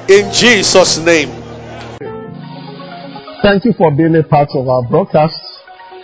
In 0.08 0.32
Jesus' 0.32 0.98
name. 0.98 1.30
Thank 3.42 3.64
you 3.64 3.72
for 3.72 3.90
being 3.90 4.14
a 4.16 4.22
part 4.22 4.48
of 4.54 4.68
our 4.68 4.82
broadcast. 4.88 5.45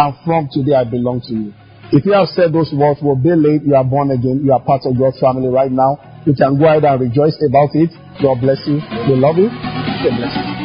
and 0.00 0.14
from 0.24 0.48
today 0.50 0.74
I 0.74 0.84
belong 0.84 1.20
to 1.28 1.32
you. 1.32 1.52
If 1.92 2.06
you 2.06 2.12
have 2.12 2.28
said 2.28 2.52
those 2.52 2.72
words, 2.72 3.02
will 3.02 3.16
be 3.16 3.34
late, 3.34 3.62
you 3.64 3.74
are 3.74 3.84
born 3.84 4.10
again, 4.10 4.40
you 4.44 4.52
are 4.52 4.62
part 4.62 4.82
of 4.86 4.96
God's 4.96 5.20
family 5.20 5.48
right 5.48 5.70
now. 5.70 6.22
You 6.24 6.34
can 6.34 6.58
go 6.58 6.64
ahead 6.64 6.84
and 6.84 7.00
rejoice 7.00 7.36
about 7.44 7.74
it. 7.74 7.90
God 8.22 8.40
bless 8.40 8.62
you. 8.66 8.80
We 9.08 9.16
love 9.16 9.36
you. 9.36 9.48
God 9.48 10.16
bless 10.16 10.36
you. 10.36 10.59